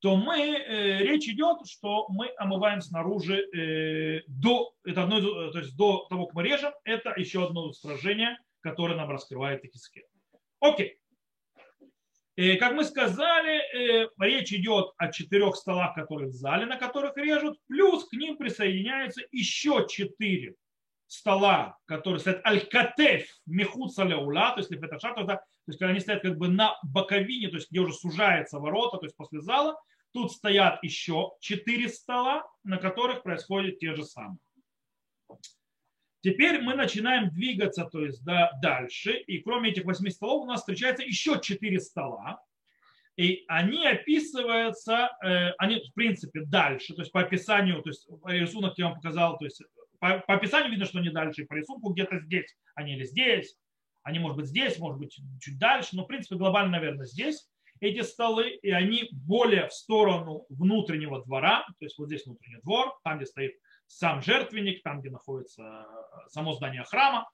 то 0.00 0.16
мы, 0.16 0.38
э, 0.38 0.98
речь 0.98 1.28
идет, 1.28 1.66
что 1.66 2.06
мы 2.08 2.30
омываем 2.38 2.80
снаружи 2.80 3.36
э, 3.36 4.22
до, 4.26 4.72
это 4.84 5.02
одно, 5.02 5.20
то 5.50 5.58
есть 5.58 5.76
до 5.76 6.06
того, 6.08 6.26
как 6.26 6.34
мы 6.34 6.42
режем, 6.42 6.72
это 6.84 7.12
еще 7.16 7.44
одно 7.44 7.72
сражение, 7.72 8.38
которое 8.60 8.96
нам 8.96 9.10
раскрывает 9.10 9.64
Ихискель. 9.64 10.04
Окей. 10.60 10.98
И, 12.36 12.56
как 12.56 12.72
мы 12.72 12.84
сказали, 12.84 13.58
э, 13.58 14.08
речь 14.18 14.52
идет 14.52 14.92
о 14.96 15.12
четырех 15.12 15.56
столах, 15.56 15.94
которые 15.94 16.28
в 16.28 16.32
зале, 16.34 16.64
на 16.64 16.76
которых 16.76 17.16
режут, 17.18 17.58
плюс 17.66 18.08
к 18.08 18.14
ним 18.14 18.38
присоединяются 18.38 19.20
еще 19.30 19.86
четыре 19.88 20.54
стола, 21.10 21.76
которые 21.86 22.20
стоят 22.20 22.46
аль-катеф 22.46 23.26
мехут 23.44 23.92
саляула, 23.92 24.52
то 24.52 24.58
есть 24.58 24.70
лефеташа, 24.70 25.12
то 25.12 25.42
есть 25.66 25.78
когда 25.78 25.88
они 25.88 25.98
стоят 25.98 26.22
как 26.22 26.38
бы 26.38 26.48
на 26.48 26.78
боковине, 26.84 27.48
то 27.48 27.56
есть 27.56 27.68
где 27.70 27.80
уже 27.80 27.92
сужается 27.94 28.60
ворота, 28.60 28.98
то 28.98 29.06
есть 29.06 29.16
после 29.16 29.40
зала, 29.40 29.76
тут 30.12 30.30
стоят 30.30 30.82
еще 30.84 31.32
четыре 31.40 31.88
стола, 31.88 32.48
на 32.62 32.76
которых 32.76 33.24
происходит 33.24 33.80
те 33.80 33.92
же 33.94 34.04
самые. 34.04 34.38
Теперь 36.20 36.62
мы 36.62 36.74
начинаем 36.74 37.30
двигаться 37.30 37.86
то 37.86 38.04
есть, 38.04 38.24
да, 38.24 38.52
дальше, 38.62 39.12
и 39.12 39.38
кроме 39.38 39.70
этих 39.70 39.86
восьми 39.86 40.10
столов 40.10 40.44
у 40.44 40.46
нас 40.46 40.60
встречается 40.60 41.02
еще 41.02 41.40
четыре 41.42 41.80
стола, 41.80 42.40
и 43.16 43.44
они 43.48 43.84
описываются, 43.84 45.10
э, 45.24 45.50
они 45.58 45.82
в 45.90 45.92
принципе 45.92 46.42
дальше, 46.42 46.94
то 46.94 47.02
есть 47.02 47.10
по 47.10 47.20
описанию, 47.20 47.82
то 47.82 47.90
есть 47.90 48.08
рисунок 48.26 48.78
я 48.78 48.86
вам 48.86 48.94
показал, 48.94 49.38
то 49.38 49.44
есть 49.44 49.60
по, 50.00 50.34
описанию 50.34 50.70
видно, 50.70 50.86
что 50.86 50.98
они 50.98 51.10
дальше, 51.10 51.46
по 51.46 51.54
рисунку 51.54 51.90
где-то 51.90 52.18
здесь, 52.20 52.56
они 52.74 52.94
или 52.94 53.04
здесь, 53.04 53.56
они 54.02 54.18
может 54.18 54.38
быть 54.38 54.46
здесь, 54.46 54.78
может 54.78 54.98
быть 54.98 55.16
чуть 55.40 55.58
дальше, 55.58 55.90
но 55.92 56.04
в 56.04 56.06
принципе 56.08 56.36
глобально, 56.36 56.72
наверное, 56.72 57.06
здесь 57.06 57.48
эти 57.80 58.02
столы, 58.02 58.50
и 58.50 58.70
они 58.70 59.08
более 59.12 59.68
в 59.68 59.72
сторону 59.72 60.46
внутреннего 60.48 61.24
двора, 61.24 61.66
то 61.78 61.84
есть 61.84 61.98
вот 61.98 62.08
здесь 62.08 62.26
внутренний 62.26 62.60
двор, 62.62 62.98
там, 63.04 63.18
где 63.18 63.26
стоит 63.26 63.54
сам 63.86 64.22
жертвенник, 64.22 64.82
там, 64.82 65.00
где 65.00 65.10
находится 65.10 65.62
э, 65.62 66.28
само 66.28 66.52
здание 66.52 66.84
храма. 66.84 67.28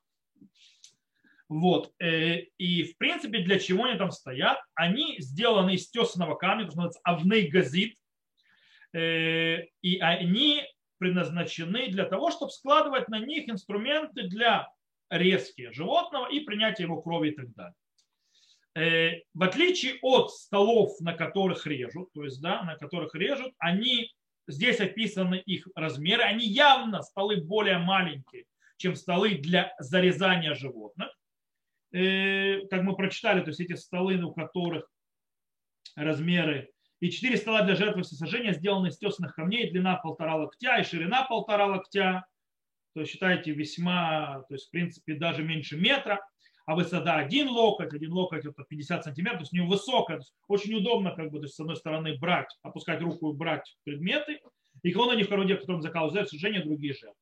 Вот. 1.48 1.92
Э, 2.00 2.40
и, 2.58 2.84
в 2.84 2.96
принципе, 2.96 3.40
для 3.40 3.58
чего 3.58 3.84
они 3.84 3.98
там 3.98 4.10
стоят? 4.10 4.58
Они 4.74 5.16
сделаны 5.18 5.74
из 5.74 5.90
тесаного 5.90 6.34
камня, 6.36 6.64
то, 6.64 6.70
что 6.70 6.80
называется 6.80 7.00
авней 7.04 7.48
газит. 7.48 7.96
Э, 8.94 9.64
и 9.82 9.98
они 9.98 10.62
предназначены 10.98 11.88
для 11.88 12.04
того, 12.04 12.30
чтобы 12.30 12.50
складывать 12.50 13.08
на 13.08 13.18
них 13.18 13.48
инструменты 13.48 14.28
для 14.28 14.68
резки 15.10 15.70
животного 15.72 16.30
и 16.30 16.40
принятия 16.40 16.84
его 16.84 17.00
крови 17.00 17.30
и 17.30 17.34
так 17.34 17.46
далее. 17.54 19.22
В 19.32 19.42
отличие 19.42 19.98
от 20.02 20.30
столов, 20.30 21.00
на 21.00 21.14
которых 21.14 21.66
режут, 21.66 22.12
то 22.12 22.24
есть, 22.24 22.42
да, 22.42 22.62
на 22.62 22.76
которых 22.76 23.14
режут, 23.14 23.52
они 23.58 24.10
Здесь 24.48 24.80
описаны 24.80 25.36
их 25.44 25.66
размеры. 25.74 26.22
Они 26.22 26.46
явно 26.46 27.02
столы 27.02 27.40
более 27.40 27.78
маленькие, 27.78 28.44
чем 28.76 28.94
столы 28.94 29.38
для 29.38 29.74
зарезания 29.78 30.54
животных. 30.54 31.08
Э, 31.92 32.66
как 32.68 32.82
мы 32.82 32.94
прочитали, 32.94 33.40
то 33.40 33.48
есть 33.48 33.60
эти 33.60 33.74
столы, 33.74 34.22
у 34.22 34.32
которых 34.32 34.88
размеры 35.96 36.70
и 37.00 37.10
четыре 37.10 37.36
стола 37.36 37.62
для 37.62 37.76
жертвы 37.76 38.02
всесожжения 38.02 38.52
сделаны 38.52 38.88
из 38.88 38.98
тесных 38.98 39.34
камней, 39.34 39.70
длина 39.70 39.96
полтора 39.96 40.36
локтя 40.36 40.78
и 40.78 40.84
ширина 40.84 41.24
полтора 41.24 41.66
локтя. 41.66 42.26
То 42.94 43.00
есть 43.00 43.12
считайте 43.12 43.52
весьма, 43.52 44.44
то 44.48 44.54
есть 44.54 44.68
в 44.68 44.70
принципе 44.70 45.14
даже 45.14 45.42
меньше 45.42 45.76
метра 45.76 46.20
а 46.66 46.74
высота 46.74 47.16
один 47.16 47.48
локоть, 47.48 47.94
один 47.94 48.12
локоть 48.12 48.44
это 48.44 48.64
50 48.64 49.04
сантиметров, 49.04 49.38
то 49.38 49.42
есть 49.44 49.52
невысокая, 49.52 50.20
очень 50.48 50.74
удобно 50.74 51.12
как 51.12 51.30
бы, 51.30 51.38
то 51.38 51.44
есть, 51.44 51.54
с 51.54 51.60
одной 51.60 51.76
стороны 51.76 52.18
брать, 52.18 52.48
опускать 52.62 53.00
руку 53.00 53.32
и 53.32 53.36
брать 53.36 53.76
предметы, 53.84 54.40
и 54.82 54.90
кого 54.90 55.06
на 55.06 55.16
них 55.16 55.26
в 55.26 55.30
котором 55.30 55.80
заказывают 55.80 56.28
сожжение, 56.28 56.64
другие 56.64 56.92
жертвы. 56.92 57.14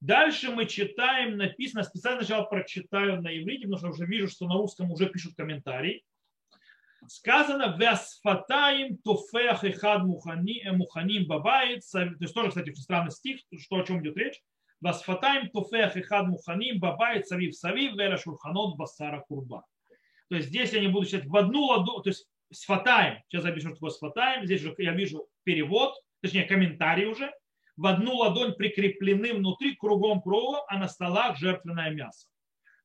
Дальше 0.00 0.50
мы 0.50 0.66
читаем, 0.66 1.36
написано, 1.36 1.82
специально 1.84 2.22
сначала 2.22 2.44
прочитаю 2.44 3.20
на 3.22 3.36
иврите, 3.36 3.66
потому 3.66 3.78
что 3.78 3.88
уже 3.88 4.06
вижу, 4.06 4.28
что 4.28 4.46
на 4.46 4.54
русском 4.54 4.90
уже 4.90 5.08
пишут 5.08 5.34
комментарии. 5.36 6.04
Сказано 7.06 7.76
«Вясфатаим 7.78 8.98
туфех 8.98 9.64
и 9.64 9.72
хад 9.72 10.04
муханим 10.04 11.26
бабает». 11.26 11.82
То 11.92 12.14
есть 12.20 12.34
тоже, 12.34 12.48
кстати, 12.48 12.72
странный 12.74 13.10
стих, 13.10 13.40
что 13.58 13.76
о 13.76 13.84
чем 13.84 14.02
идет 14.02 14.16
речь. 14.16 14.40
Васфатаем 14.80 15.50
туфех 15.50 15.96
и 15.96 16.02
хад 16.02 16.26
муханим 16.28 16.78
бабает 16.78 17.26
савив 17.26 17.54
савив 17.54 17.94
вера 17.96 18.16
шурханот 18.16 18.76
басара 18.76 19.24
курба. 19.28 19.64
То 20.28 20.36
есть 20.36 20.48
здесь 20.48 20.72
я 20.72 20.80
не 20.80 20.88
буду 20.88 21.06
читать 21.06 21.26
в 21.26 21.36
одну 21.36 21.64
ладу, 21.64 22.00
то 22.02 22.10
есть 22.10 22.26
сфатаем, 22.52 23.18
сейчас 23.28 23.44
я 23.44 23.50
объясню, 23.50 23.70
что 23.70 23.76
такое 23.76 23.90
сфатаем, 23.90 24.44
здесь 24.44 24.62
уже 24.62 24.74
я 24.78 24.92
вижу 24.92 25.26
перевод, 25.42 25.94
точнее 26.22 26.44
комментарий 26.44 27.06
уже, 27.06 27.32
в 27.76 27.86
одну 27.86 28.16
ладонь 28.16 28.54
прикреплены 28.54 29.34
внутри 29.34 29.74
кругом 29.74 30.22
круга, 30.22 30.62
а 30.68 30.78
на 30.78 30.88
столах 30.88 31.36
жертвенное 31.36 31.90
мясо. 31.90 32.28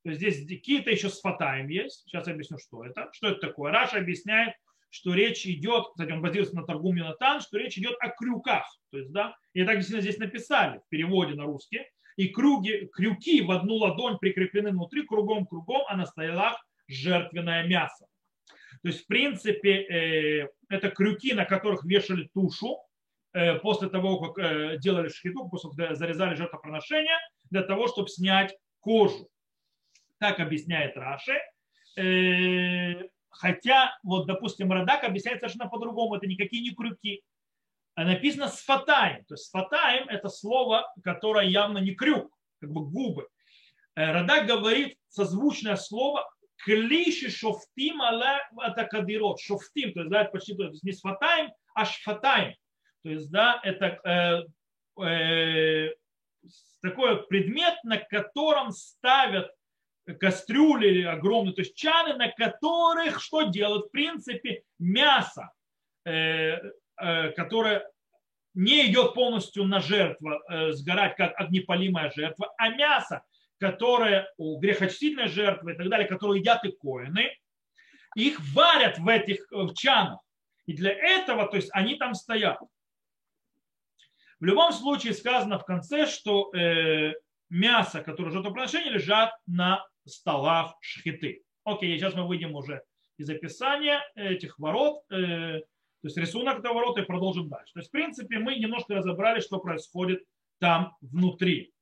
То 0.06 0.10
есть 0.10 0.20
здесь 0.20 0.46
какие-то 0.46 0.92
еще 0.92 1.08
сфатаем 1.08 1.66
есть. 1.66 2.04
Сейчас 2.06 2.28
я 2.28 2.34
объясню, 2.34 2.58
что 2.58 2.84
это. 2.84 3.08
Что 3.12 3.30
это 3.30 3.40
такое? 3.40 3.72
Раша 3.72 3.98
объясняет, 3.98 4.54
что 4.88 5.14
речь 5.14 5.44
идет, 5.46 5.88
кстати, 5.88 6.12
он 6.12 6.22
базируется 6.22 6.54
на 6.54 6.62
торгум 6.62 6.94
Юнатан, 6.94 7.40
что 7.40 7.58
речь 7.58 7.76
идет 7.76 7.96
о 7.98 8.10
крюках. 8.10 8.64
То 8.92 8.98
есть, 8.98 9.10
да, 9.10 9.36
и 9.52 9.64
так 9.64 9.78
действительно 9.78 10.02
здесь 10.02 10.18
написали 10.18 10.78
в 10.78 10.88
переводе 10.90 11.34
на 11.34 11.42
русский. 11.42 11.80
И 12.14 12.28
круги, 12.28 12.88
крюки 12.92 13.42
в 13.42 13.50
одну 13.50 13.74
ладонь 13.74 14.18
прикреплены 14.18 14.70
внутри, 14.70 15.02
кругом-кругом, 15.02 15.82
а 15.88 15.96
на 15.96 16.06
стоялах 16.06 16.64
жертвенное 16.86 17.66
мясо. 17.66 18.06
То 18.82 18.88
есть, 18.90 19.02
в 19.02 19.06
принципе, 19.08 19.72
э, 19.72 20.48
это 20.68 20.90
крюки, 20.90 21.34
на 21.34 21.46
которых 21.46 21.84
вешали 21.84 22.30
тушу 22.32 22.78
э, 23.32 23.56
после 23.56 23.88
того, 23.88 24.20
как 24.20 24.38
э, 24.38 24.78
делали 24.78 25.08
шхиту, 25.08 25.48
после 25.48 25.70
того, 25.70 25.88
как 25.88 25.96
зарезали 25.96 26.36
жертвоприношение, 26.36 27.18
для 27.50 27.62
того, 27.62 27.88
чтобы 27.88 28.06
снять 28.06 28.56
кожу. 28.78 29.28
Так 30.18 30.40
объясняет 30.40 30.96
Раши. 30.96 31.38
Хотя, 33.30 33.98
вот, 34.02 34.26
допустим, 34.26 34.72
Радак 34.72 35.04
объясняет 35.04 35.40
совершенно 35.40 35.68
по-другому. 35.68 36.16
Это 36.16 36.26
никакие 36.26 36.62
не 36.62 36.74
крюки. 36.74 37.22
А 37.94 38.04
написано 38.04 38.48
сфатаем. 38.48 39.24
То 39.24 39.34
есть 39.34 39.46
сфатаем 39.46 40.08
это 40.08 40.28
слово, 40.28 40.92
которое 41.02 41.46
явно 41.46 41.78
не 41.78 41.94
крюк, 41.94 42.30
как 42.60 42.70
бы 42.70 42.86
губы. 42.86 43.26
Э, 43.94 44.12
Радак 44.12 44.46
говорит 44.46 44.98
созвучное 45.08 45.76
слово 45.76 46.28
клиши 46.58 47.30
шофтим 47.30 48.02
аля 48.02 48.46
атакадирот. 48.56 49.40
Шофтим, 49.40 49.92
то 49.92 50.00
есть 50.00 50.10
да, 50.10 50.22
это 50.22 50.30
почти 50.30 50.54
то 50.54 50.64
есть 50.64 50.82
не 50.82 50.92
сфатаем, 50.92 51.52
а 51.74 51.84
шфатаем. 51.86 52.54
То 53.02 53.10
есть 53.10 53.30
да, 53.30 53.60
это 53.62 54.46
э, 54.98 55.02
э, 55.02 55.94
такой 56.82 57.26
предмет, 57.28 57.74
на 57.84 57.98
котором 57.98 58.72
ставят 58.72 59.50
кастрюли 60.14 61.02
огромные, 61.02 61.54
то 61.54 61.62
есть 61.62 61.76
чаны, 61.76 62.14
на 62.14 62.30
которых 62.30 63.20
что 63.20 63.42
делают? 63.42 63.86
В 63.86 63.90
принципе, 63.90 64.62
мясо, 64.78 65.50
э, 66.04 66.58
э, 67.00 67.30
которое 67.32 67.86
не 68.54 68.86
идет 68.86 69.14
полностью 69.14 69.64
на 69.64 69.80
жертву, 69.80 70.30
э, 70.48 70.72
сгорать 70.72 71.16
как 71.16 71.38
огнепалимая 71.38 72.10
жертва, 72.10 72.54
а 72.56 72.70
мясо, 72.70 73.22
которое 73.58 74.32
у 74.38 74.58
грехочтительной 74.58 75.28
жертвы 75.28 75.72
и 75.72 75.76
так 75.76 75.88
далее, 75.88 76.08
которые 76.08 76.40
едят 76.40 76.64
и 76.64 76.72
коины, 76.72 77.36
их 78.14 78.40
варят 78.54 78.98
в 78.98 79.08
этих 79.08 79.46
в 79.50 79.74
чанах. 79.74 80.20
И 80.66 80.72
для 80.72 80.92
этого, 80.92 81.46
то 81.46 81.56
есть 81.56 81.68
они 81.72 81.96
там 81.96 82.14
стоят. 82.14 82.58
В 84.40 84.44
любом 84.44 84.72
случае 84.72 85.14
сказано 85.14 85.58
в 85.58 85.64
конце, 85.64 86.06
что 86.06 86.50
э, 86.54 87.14
мясо, 87.48 88.02
которое 88.02 88.30
жертвоприношение, 88.30 88.92
лежат 88.92 89.32
на 89.46 89.84
столах 90.06 90.76
шхиты. 90.80 91.42
Окей, 91.64 91.98
сейчас 91.98 92.14
мы 92.14 92.26
выйдем 92.26 92.54
уже 92.54 92.82
из 93.18 93.28
описания 93.28 94.00
этих 94.14 94.58
ворот, 94.58 95.02
э, 95.10 95.60
то 96.06 96.08
есть 96.08 96.16
рисунок 96.16 96.60
этого 96.60 96.74
ворота 96.74 97.00
и 97.00 97.04
продолжим 97.04 97.48
дальше. 97.48 97.72
То 97.72 97.80
есть, 97.80 97.88
в 97.88 97.92
принципе, 97.92 98.38
мы 98.38 98.54
немножко 98.56 98.94
разобрали, 98.94 99.40
что 99.40 99.58
происходит 99.58 100.22
там 100.58 100.96
внутри. 101.00 101.72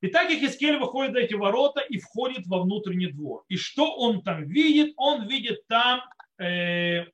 Итак, 0.00 0.30
Ихискель 0.30 0.78
выходит 0.78 1.12
за 1.12 1.18
эти 1.20 1.34
ворота 1.34 1.80
и 1.80 1.98
входит 1.98 2.46
во 2.46 2.62
внутренний 2.62 3.08
двор. 3.08 3.44
И 3.48 3.58
что 3.58 3.94
он 3.94 4.22
там 4.22 4.44
видит? 4.44 4.94
Он 4.96 5.28
видит 5.28 5.66
там, 5.66 6.00
э, 6.38 7.04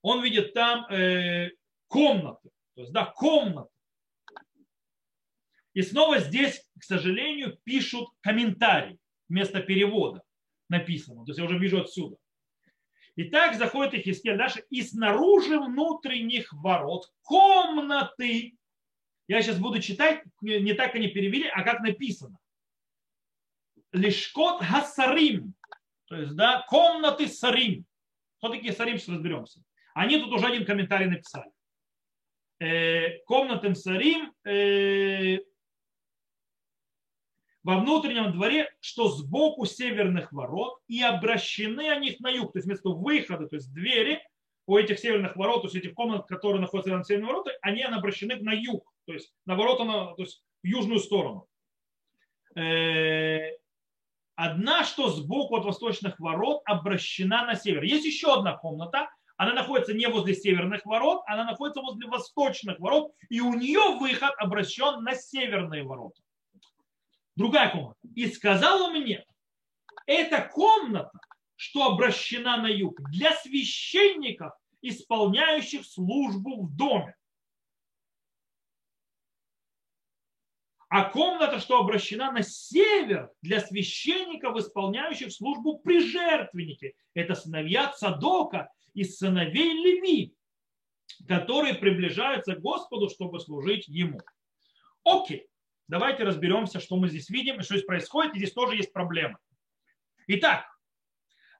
он 0.00 0.22
видит 0.22 0.54
там 0.54 0.86
э, 0.92 1.50
комнаты. 1.88 2.50
То 2.76 2.82
есть, 2.82 2.92
да, 2.92 3.06
комнаты. 3.06 3.70
И 5.74 5.82
снова 5.82 6.20
здесь, 6.20 6.64
к 6.78 6.84
сожалению, 6.84 7.58
пишут 7.64 8.08
комментарий 8.20 8.99
вместо 9.30 9.62
перевода 9.62 10.22
написано. 10.68 11.24
То 11.24 11.30
есть 11.30 11.38
я 11.38 11.46
уже 11.46 11.58
вижу 11.58 11.80
отсюда. 11.80 12.16
Итак, 13.16 13.54
заходит 13.54 13.94
Ихискель 13.94 14.36
дальше, 14.36 14.64
и 14.70 14.82
снаружи 14.82 15.58
внутренних 15.58 16.52
ворот 16.52 17.10
комнаты. 17.22 18.56
Я 19.26 19.42
сейчас 19.42 19.58
буду 19.58 19.80
читать, 19.80 20.22
не 20.42 20.74
так 20.74 20.94
они 20.94 21.08
перевели, 21.08 21.48
а 21.48 21.62
как 21.62 21.80
написано. 21.80 22.38
Лишкот 23.92 24.62
хасарим. 24.62 25.54
То 26.06 26.16
есть, 26.16 26.34
да, 26.34 26.64
комнаты 26.68 27.28
сарим. 27.28 27.84
Кто 28.38 28.48
такие 28.48 28.72
сарим, 28.72 28.98
сейчас 28.98 29.14
разберемся. 29.16 29.62
Они 29.94 30.18
тут 30.18 30.32
уже 30.32 30.46
один 30.46 30.64
комментарий 30.64 31.06
написали. 31.06 31.50
Э, 32.58 33.18
комнатам 33.24 33.74
сарим 33.74 34.32
э, 34.44 35.38
во 37.62 37.78
внутреннем 37.78 38.32
дворе, 38.32 38.70
что 38.80 39.08
сбоку 39.08 39.66
северных 39.66 40.32
ворот, 40.32 40.78
и 40.88 41.02
обращены 41.02 41.90
они 41.90 42.16
на 42.20 42.30
юг, 42.30 42.52
то 42.52 42.58
есть 42.58 42.66
вместо 42.66 42.90
выхода, 42.90 43.46
то 43.46 43.56
есть 43.56 43.72
двери 43.72 44.22
у 44.66 44.76
этих 44.76 44.98
северных 44.98 45.36
ворот, 45.36 45.62
то 45.62 45.66
есть 45.66 45.76
этих 45.76 45.94
комнат, 45.94 46.26
которые 46.26 46.60
находятся 46.60 46.96
на 46.96 47.04
северных 47.04 47.30
воротах, 47.30 47.54
они 47.60 47.82
обращены 47.82 48.36
на 48.36 48.52
юг, 48.52 48.90
то 49.06 49.12
есть 49.12 49.34
на 49.44 49.56
ворота, 49.56 49.84
на, 49.84 50.14
то 50.14 50.22
есть 50.22 50.42
в 50.62 50.66
южную 50.66 51.00
сторону. 51.00 51.46
Э, 52.56 53.56
одна, 54.36 54.84
что 54.84 55.10
сбоку 55.10 55.56
от 55.56 55.64
восточных 55.64 56.18
ворот 56.18 56.62
обращена 56.64 57.44
на 57.44 57.56
север. 57.56 57.82
Есть 57.82 58.06
еще 58.06 58.32
одна 58.32 58.56
комната, 58.56 59.10
она 59.36 59.54
находится 59.54 59.94
не 59.94 60.06
возле 60.06 60.34
северных 60.34 60.84
ворот, 60.86 61.22
она 61.26 61.44
находится 61.44 61.80
возле 61.80 62.06
восточных 62.06 62.78
ворот, 62.78 63.12
и 63.28 63.40
у 63.40 63.54
нее 63.54 63.98
выход 63.98 64.32
обращен 64.38 65.02
на 65.02 65.14
северные 65.14 65.82
ворота 65.82 66.22
другая 67.40 67.70
комната. 67.70 67.98
И 68.14 68.26
сказал 68.28 68.82
он 68.82 69.00
мне, 69.00 69.24
эта 70.06 70.42
комната, 70.42 71.18
что 71.56 71.86
обращена 71.86 72.58
на 72.58 72.66
юг, 72.66 73.00
для 73.10 73.34
священников, 73.34 74.52
исполняющих 74.82 75.86
службу 75.86 76.62
в 76.62 76.76
доме. 76.76 77.16
А 80.88 81.08
комната, 81.08 81.60
что 81.60 81.78
обращена 81.78 82.32
на 82.32 82.42
север, 82.42 83.30
для 83.42 83.60
священников, 83.60 84.56
исполняющих 84.56 85.32
службу 85.32 85.78
при 85.78 86.00
жертвеннике. 86.00 86.94
Это 87.14 87.34
сыновья 87.34 87.92
Цадока 87.92 88.70
и 88.92 89.04
сыновей 89.04 89.72
Леви, 89.72 90.34
которые 91.28 91.74
приближаются 91.74 92.56
к 92.56 92.60
Господу, 92.60 93.08
чтобы 93.08 93.38
служить 93.38 93.86
Ему. 93.86 94.20
Окей. 95.04 95.49
Давайте 95.90 96.22
разберемся, 96.22 96.78
что 96.78 96.96
мы 96.96 97.08
здесь 97.08 97.28
видим 97.30 97.58
и 97.58 97.64
что 97.64 97.74
здесь 97.74 97.84
происходит. 97.84 98.36
И 98.36 98.38
здесь 98.38 98.52
тоже 98.52 98.76
есть 98.76 98.92
проблемы. 98.92 99.38
Итак, 100.28 100.64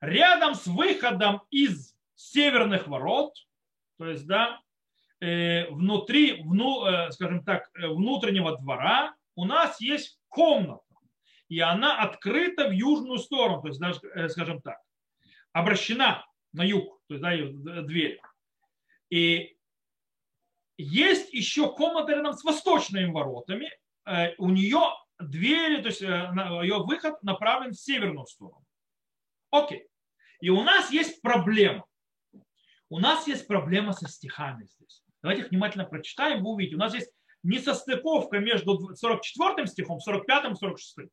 рядом 0.00 0.54
с 0.54 0.68
выходом 0.68 1.42
из 1.50 1.96
северных 2.14 2.86
ворот, 2.86 3.34
то 3.98 4.08
есть, 4.08 4.28
да, 4.28 4.60
э, 5.18 5.68
внутри, 5.70 6.42
вну, 6.42 6.86
э, 6.86 7.10
скажем 7.10 7.42
так, 7.42 7.70
э, 7.74 7.88
внутреннего 7.88 8.56
двора 8.56 9.16
у 9.34 9.46
нас 9.46 9.80
есть 9.80 10.20
комната. 10.28 10.84
И 11.48 11.58
она 11.58 12.00
открыта 12.00 12.68
в 12.68 12.70
южную 12.70 13.18
сторону, 13.18 13.62
то 13.62 13.66
есть, 13.66 13.80
даже, 13.80 13.98
скажем 14.28 14.62
так, 14.62 14.78
обращена 15.52 16.24
на 16.52 16.62
юг, 16.62 17.02
то 17.08 17.14
есть, 17.14 17.62
да, 17.64 17.82
дверь. 17.82 18.20
И 19.10 19.56
есть 20.78 21.34
еще 21.34 21.74
комната 21.74 22.12
рядом 22.12 22.34
с 22.34 22.44
восточными 22.44 23.10
воротами, 23.10 23.72
у 24.38 24.50
нее 24.50 24.80
двери, 25.20 25.80
то 25.82 25.88
есть 25.88 26.02
э, 26.02 26.06
ее 26.62 26.78
выход 26.78 27.22
направлен 27.22 27.72
в 27.72 27.80
северную 27.80 28.26
сторону. 28.26 28.64
Окей. 29.50 29.86
И 30.40 30.48
у 30.50 30.62
нас 30.62 30.90
есть 30.90 31.20
проблема. 31.22 31.84
У 32.88 32.98
нас 32.98 33.26
есть 33.26 33.46
проблема 33.46 33.92
со 33.92 34.08
стихами 34.08 34.64
здесь. 34.64 35.04
Давайте 35.22 35.42
их 35.42 35.50
внимательно 35.50 35.84
прочитаем, 35.84 36.42
вы 36.42 36.50
увидите. 36.50 36.76
У 36.76 36.78
нас 36.78 36.94
есть 36.94 37.10
несостыковка 37.42 38.38
между 38.38 38.94
44 38.96 39.66
стихом, 39.66 40.00
45 40.00 40.52
и 40.52 40.54
46. 40.54 41.10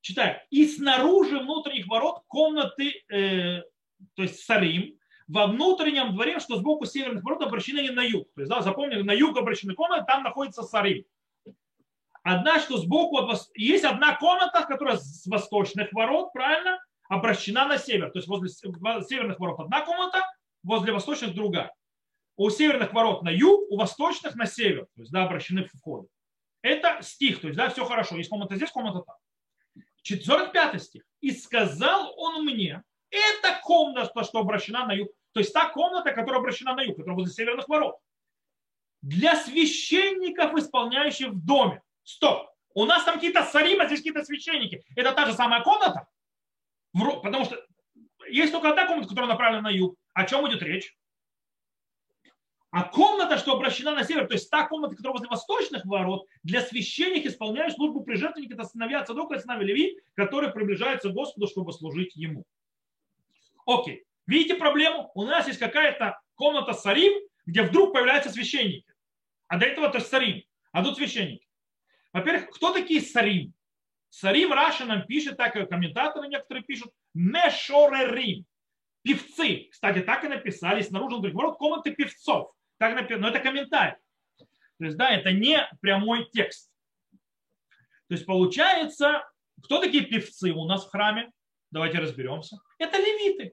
Читаем. 0.00 0.38
И 0.50 0.66
снаружи 0.66 1.38
внутренних 1.38 1.88
ворот 1.88 2.22
комнаты, 2.28 3.02
э, 3.10 3.62
то 4.14 4.22
есть 4.22 4.44
сарим, 4.44 4.96
во 5.26 5.48
внутреннем 5.48 6.14
дворе, 6.14 6.38
что 6.38 6.56
сбоку 6.56 6.86
северных 6.86 7.24
ворот 7.24 7.42
обращены 7.42 7.90
на 7.90 8.02
юг. 8.02 8.32
То 8.34 8.42
есть, 8.42 8.50
да, 8.50 8.62
запомнили, 8.62 9.02
на 9.02 9.12
юг 9.12 9.36
обращены 9.36 9.74
комнаты, 9.74 10.04
там 10.06 10.22
находится 10.22 10.62
сарим. 10.62 11.04
Одна, 12.28 12.58
что 12.58 12.78
сбоку 12.78 13.20
есть 13.54 13.84
одна 13.84 14.16
комната, 14.16 14.64
которая 14.64 14.96
с 14.96 15.24
восточных 15.28 15.92
ворот, 15.92 16.32
правильно, 16.32 16.82
обращена 17.08 17.68
на 17.68 17.78
север. 17.78 18.10
То 18.10 18.18
есть 18.18 18.26
возле 18.26 18.48
северных 18.48 19.38
ворот 19.38 19.60
одна 19.60 19.82
комната, 19.82 20.28
возле 20.64 20.92
восточных 20.92 21.36
другая. 21.36 21.72
У 22.36 22.50
северных 22.50 22.92
ворот 22.92 23.22
на 23.22 23.28
юг, 23.28 23.70
у 23.70 23.76
восточных 23.76 24.34
на 24.34 24.46
север. 24.46 24.86
То 24.96 25.02
есть, 25.02 25.12
да, 25.12 25.22
обращены 25.22 25.66
входы. 25.66 26.08
Это 26.62 26.98
стих, 27.00 27.40
то 27.40 27.46
есть, 27.46 27.56
да, 27.56 27.68
все 27.68 27.84
хорошо. 27.84 28.16
Есть 28.16 28.28
комната 28.28 28.56
здесь, 28.56 28.72
комната 28.72 29.04
там. 29.06 29.16
45 30.02 30.82
стих. 30.82 31.04
И 31.20 31.30
сказал 31.30 32.12
он 32.16 32.44
мне, 32.44 32.82
это 33.08 33.60
комната, 33.62 34.24
что 34.24 34.40
обращена 34.40 34.84
на 34.84 34.94
юг. 34.94 35.10
То 35.30 35.38
есть 35.38 35.52
та 35.52 35.68
комната, 35.68 36.10
которая 36.10 36.40
обращена 36.40 36.74
на 36.74 36.82
юг, 36.82 36.96
которая 36.96 37.14
возле 37.14 37.32
северных 37.32 37.68
ворот. 37.68 37.94
Для 39.00 39.36
священников, 39.36 40.54
исполняющих 40.54 41.28
в 41.28 41.46
доме. 41.46 41.82
Стоп. 42.06 42.48
У 42.72 42.84
нас 42.84 43.04
там 43.04 43.16
какие-то 43.16 43.44
сарима, 43.44 43.86
здесь 43.86 43.98
какие-то 43.98 44.22
священники. 44.22 44.84
Это 44.94 45.12
та 45.12 45.26
же 45.26 45.32
самая 45.32 45.62
комната? 45.62 46.06
Потому 46.92 47.44
что 47.44 47.60
есть 48.28 48.52
только 48.52 48.70
одна 48.70 48.86
комната, 48.86 49.08
которая 49.08 49.28
направлена 49.28 49.62
на 49.62 49.70
юг. 49.70 49.96
О 50.14 50.24
чем 50.24 50.48
идет 50.48 50.62
речь? 50.62 50.96
А 52.70 52.84
комната, 52.84 53.38
что 53.38 53.54
обращена 53.54 53.94
на 53.94 54.04
север, 54.04 54.28
то 54.28 54.34
есть 54.34 54.50
та 54.50 54.66
комната, 54.68 54.94
которая 54.94 55.14
возле 55.14 55.28
восточных 55.28 55.84
ворот, 55.84 56.26
для 56.42 56.60
священников, 56.60 57.32
исполняющих 57.32 57.76
службу 57.76 58.04
при 58.04 58.14
жертвеннике, 58.14 58.54
это 58.54 58.64
сыновья 58.64 59.02
Цадока 59.04 59.34
и 59.34 59.38
сыновья 59.40 59.64
Леви, 59.66 59.98
которые 60.14 60.52
приближаются 60.52 61.08
к 61.08 61.12
Господу, 61.12 61.48
чтобы 61.48 61.72
служить 61.72 62.14
Ему. 62.14 62.44
Окей. 63.66 64.04
Видите 64.26 64.54
проблему? 64.54 65.10
У 65.14 65.24
нас 65.24 65.46
есть 65.48 65.58
какая-то 65.58 66.20
комната 66.34 66.72
Сарим, 66.72 67.14
где 67.46 67.62
вдруг 67.62 67.92
появляются 67.94 68.30
священники. 68.30 68.84
А 69.48 69.58
до 69.58 69.66
этого 69.66 69.88
то 69.88 69.98
есть 69.98 70.08
Сарим. 70.08 70.42
А 70.72 70.84
тут 70.84 70.96
священники. 70.96 71.45
Во-первых, 72.16 72.48
кто 72.48 72.72
такие 72.72 73.02
сарим? 73.02 73.52
Сарим 74.08 74.50
Раша 74.50 74.86
нам 74.86 75.04
пишет, 75.04 75.36
так 75.36 75.54
и 75.54 75.66
комментаторы 75.66 76.28
некоторые 76.28 76.64
пишут, 76.64 76.90
мешорерим. 77.12 78.46
Певцы. 79.02 79.68
Кстати, 79.70 80.00
так 80.00 80.24
и 80.24 80.28
написали 80.28 80.80
снаружи 80.80 81.16
внутри 81.16 81.32
ворот 81.32 81.58
комнаты 81.58 81.94
певцов. 81.94 82.54
Так 82.78 82.94
написано, 82.94 83.28
но 83.28 83.28
это 83.28 83.40
комментарий. 83.40 83.98
То 84.38 84.84
есть, 84.86 84.96
да, 84.96 85.10
это 85.10 85.30
не 85.30 85.68
прямой 85.82 86.26
текст. 86.32 86.70
То 88.08 88.14
есть, 88.14 88.24
получается, 88.24 89.30
кто 89.62 89.78
такие 89.78 90.06
певцы 90.06 90.52
у 90.52 90.64
нас 90.64 90.86
в 90.86 90.90
храме? 90.90 91.30
Давайте 91.70 91.98
разберемся. 91.98 92.56
Это 92.78 92.96
левиты. 92.96 93.52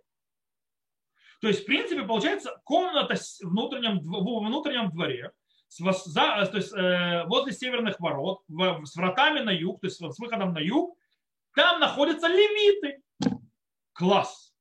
То 1.42 1.50
есть, 1.50 1.64
в 1.64 1.66
принципе, 1.66 2.04
получается, 2.04 2.62
комната 2.64 3.16
в 3.16 3.42
внутреннем, 3.42 4.00
в 4.00 4.46
внутреннем 4.46 4.90
дворе, 4.90 5.34
за, 5.78 6.46
то 6.46 6.58
есть, 6.58 6.74
э, 6.74 7.24
возле 7.26 7.54
северных 7.54 8.00
ворот, 8.00 8.44
в, 8.48 8.86
с 8.86 8.96
вратами 8.96 9.40
на 9.40 9.52
юг, 9.52 9.82
то 9.82 9.88
есть 9.88 9.98
с 9.98 10.20
выходом 10.20 10.54
на 10.54 10.60
юг, 10.60 10.98
там 11.56 11.80
находятся 11.80 12.28
левиты. 12.28 13.02
Класс. 13.94 14.54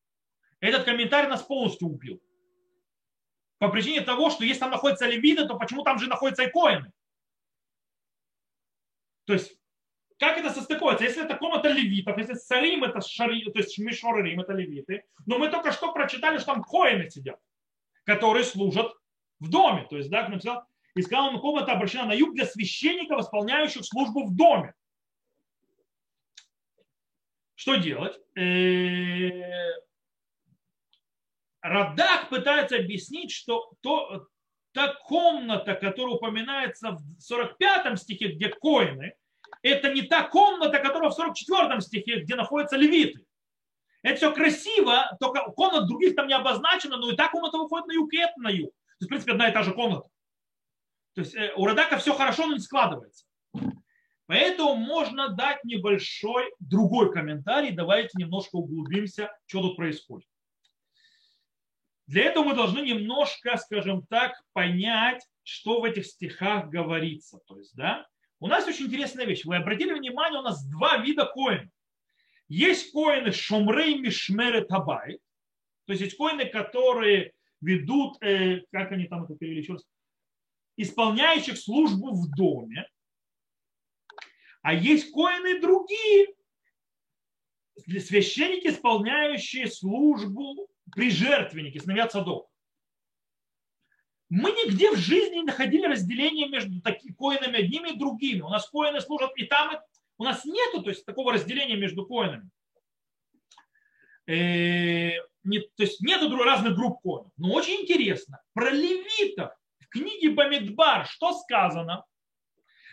Этот 0.60 0.84
комментарий 0.84 1.28
нас 1.28 1.42
полностью 1.42 1.88
убил. 1.88 2.22
По 3.58 3.68
причине 3.68 4.00
того, 4.00 4.30
что 4.30 4.44
если 4.44 4.60
там 4.60 4.70
находятся 4.70 5.06
левиты, 5.06 5.46
то 5.46 5.56
почему 5.56 5.82
там 5.82 5.98
же 5.98 6.08
находятся 6.08 6.44
и 6.44 6.50
коины? 6.50 6.92
То 9.24 9.34
есть, 9.34 9.56
как 10.18 10.36
это 10.38 10.50
состыкуется? 10.50 11.04
Если 11.04 11.24
это 11.24 11.36
комната 11.36 11.68
левитов, 11.68 12.18
если 12.18 12.34
царим 12.34 12.84
это 12.84 13.00
шари, 13.00 13.44
то 13.50 13.58
есть 13.58 13.78
мишорим 13.78 14.40
это 14.40 14.52
левиты, 14.52 15.04
но 15.26 15.38
мы 15.38 15.48
только 15.48 15.72
что 15.72 15.92
прочитали, 15.92 16.38
что 16.38 16.54
там 16.54 16.62
коины 16.62 17.08
сидят, 17.10 17.40
которые 18.04 18.44
служат 18.44 18.92
в 19.40 19.48
доме. 19.50 19.86
То 19.88 19.96
есть, 19.96 20.10
да, 20.10 20.22
как 20.22 20.30
написал, 20.30 20.64
и 20.94 21.00
ему, 21.00 21.40
комната 21.40 21.72
обращена 21.72 22.06
на 22.06 22.12
юг 22.12 22.34
для 22.34 22.46
священников, 22.46 23.20
исполняющих 23.20 23.84
службу 23.84 24.26
в 24.26 24.34
доме. 24.34 24.74
Что 27.54 27.76
делать? 27.76 28.18
Э, 28.36 29.72
Радак 31.60 32.28
пытается 32.28 32.76
объяснить, 32.76 33.30
что 33.30 33.72
то, 33.80 34.26
та 34.72 34.94
комната, 35.04 35.74
которая 35.74 36.16
упоминается 36.16 36.92
в 36.92 37.20
45 37.20 37.98
стихе, 37.98 38.28
где 38.32 38.48
коины, 38.48 39.14
это 39.62 39.92
не 39.92 40.02
та 40.02 40.24
комната, 40.24 40.78
которая 40.80 41.10
в 41.10 41.14
44 41.14 41.80
стихе, 41.80 42.20
где 42.20 42.34
находятся 42.34 42.76
левиты. 42.76 43.24
Это 44.02 44.16
все 44.16 44.32
красиво, 44.32 45.16
только 45.20 45.42
комнат 45.52 45.86
других 45.86 46.16
там 46.16 46.26
не 46.26 46.34
обозначено, 46.34 46.96
но 46.96 47.12
и 47.12 47.16
та 47.16 47.28
комната 47.28 47.58
выходит 47.58 47.86
на 47.86 47.92
юг, 47.92 48.12
и 48.12 48.18
это 48.18 48.32
на 48.36 48.48
юг. 48.48 48.70
То 48.70 49.04
есть, 49.04 49.06
в 49.06 49.08
принципе, 49.08 49.32
одна 49.32 49.48
и 49.48 49.52
та 49.52 49.62
же 49.62 49.72
комната. 49.72 50.08
То 51.14 51.20
есть 51.22 51.34
э, 51.34 51.52
у 51.56 51.66
Радака 51.66 51.98
все 51.98 52.14
хорошо, 52.14 52.46
но 52.46 52.54
не 52.54 52.60
складывается. 52.60 53.26
Поэтому 54.26 54.76
можно 54.76 55.28
дать 55.28 55.62
небольшой 55.64 56.52
другой 56.58 57.12
комментарий. 57.12 57.72
Давайте 57.72 58.10
немножко 58.16 58.56
углубимся, 58.56 59.30
что 59.46 59.62
тут 59.62 59.76
происходит. 59.76 60.28
Для 62.06 62.24
этого 62.24 62.44
мы 62.44 62.54
должны 62.54 62.80
немножко, 62.80 63.56
скажем 63.56 64.06
так, 64.06 64.32
понять, 64.52 65.26
что 65.42 65.80
в 65.80 65.84
этих 65.84 66.06
стихах 66.06 66.68
говорится. 66.68 67.38
То 67.46 67.58
есть, 67.58 67.74
да, 67.74 68.06
у 68.40 68.48
нас 68.48 68.66
очень 68.66 68.86
интересная 68.86 69.26
вещь. 69.26 69.44
Вы 69.44 69.56
обратили 69.56 69.92
внимание, 69.92 70.40
у 70.40 70.42
нас 70.42 70.64
два 70.66 70.98
вида 70.98 71.26
коинов. 71.26 71.68
Есть 72.48 72.92
коины 72.92 73.32
шумрей 73.32 73.98
мишмеры 73.98 74.62
табай, 74.62 75.18
то 75.86 75.92
есть 75.92 76.02
есть 76.02 76.16
коины, 76.16 76.46
которые 76.46 77.32
ведут, 77.60 78.22
э, 78.22 78.62
как 78.70 78.92
они 78.92 79.06
там 79.06 79.24
это 79.24 79.36
перевели 79.36 79.60
еще 79.60 79.74
раз, 79.74 79.84
исполняющих 80.76 81.58
службу 81.58 82.12
в 82.12 82.28
доме, 82.34 82.86
а 84.62 84.74
есть 84.74 85.10
коины 85.10 85.60
другие, 85.60 86.34
священники, 88.00 88.68
исполняющие 88.68 89.66
службу 89.66 90.68
при 90.94 91.10
жертвеннике, 91.10 91.80
сыновья 91.80 92.06
Цадок. 92.06 92.48
Мы 94.28 94.50
нигде 94.52 94.90
в 94.90 94.96
жизни 94.96 95.36
не 95.36 95.42
находили 95.42 95.86
разделения 95.86 96.48
между 96.48 96.80
такими 96.80 97.12
коинами 97.12 97.58
одними 97.58 97.90
и 97.90 97.98
другими. 97.98 98.40
У 98.40 98.48
нас 98.48 98.68
коины 98.68 99.00
служат 99.00 99.32
и 99.36 99.44
там, 99.44 99.74
и 99.74 99.78
у 100.16 100.24
нас 100.24 100.44
нету 100.44 100.82
то 100.82 100.90
есть, 100.90 101.04
такого 101.04 101.32
разделения 101.32 101.76
между 101.76 102.06
коинами. 102.06 102.48
Э, 104.26 105.18
не, 105.44 105.60
то 105.60 105.82
есть 105.82 106.00
нету 106.00 106.34
разных 106.36 106.76
групп 106.76 107.02
коинов. 107.02 107.32
Но 107.36 107.52
очень 107.52 107.82
интересно, 107.82 108.40
про 108.54 108.70
левитов 108.70 109.52
книге 109.92 110.30
Бамидбар 110.30 111.06
что 111.06 111.32
сказано? 111.32 112.04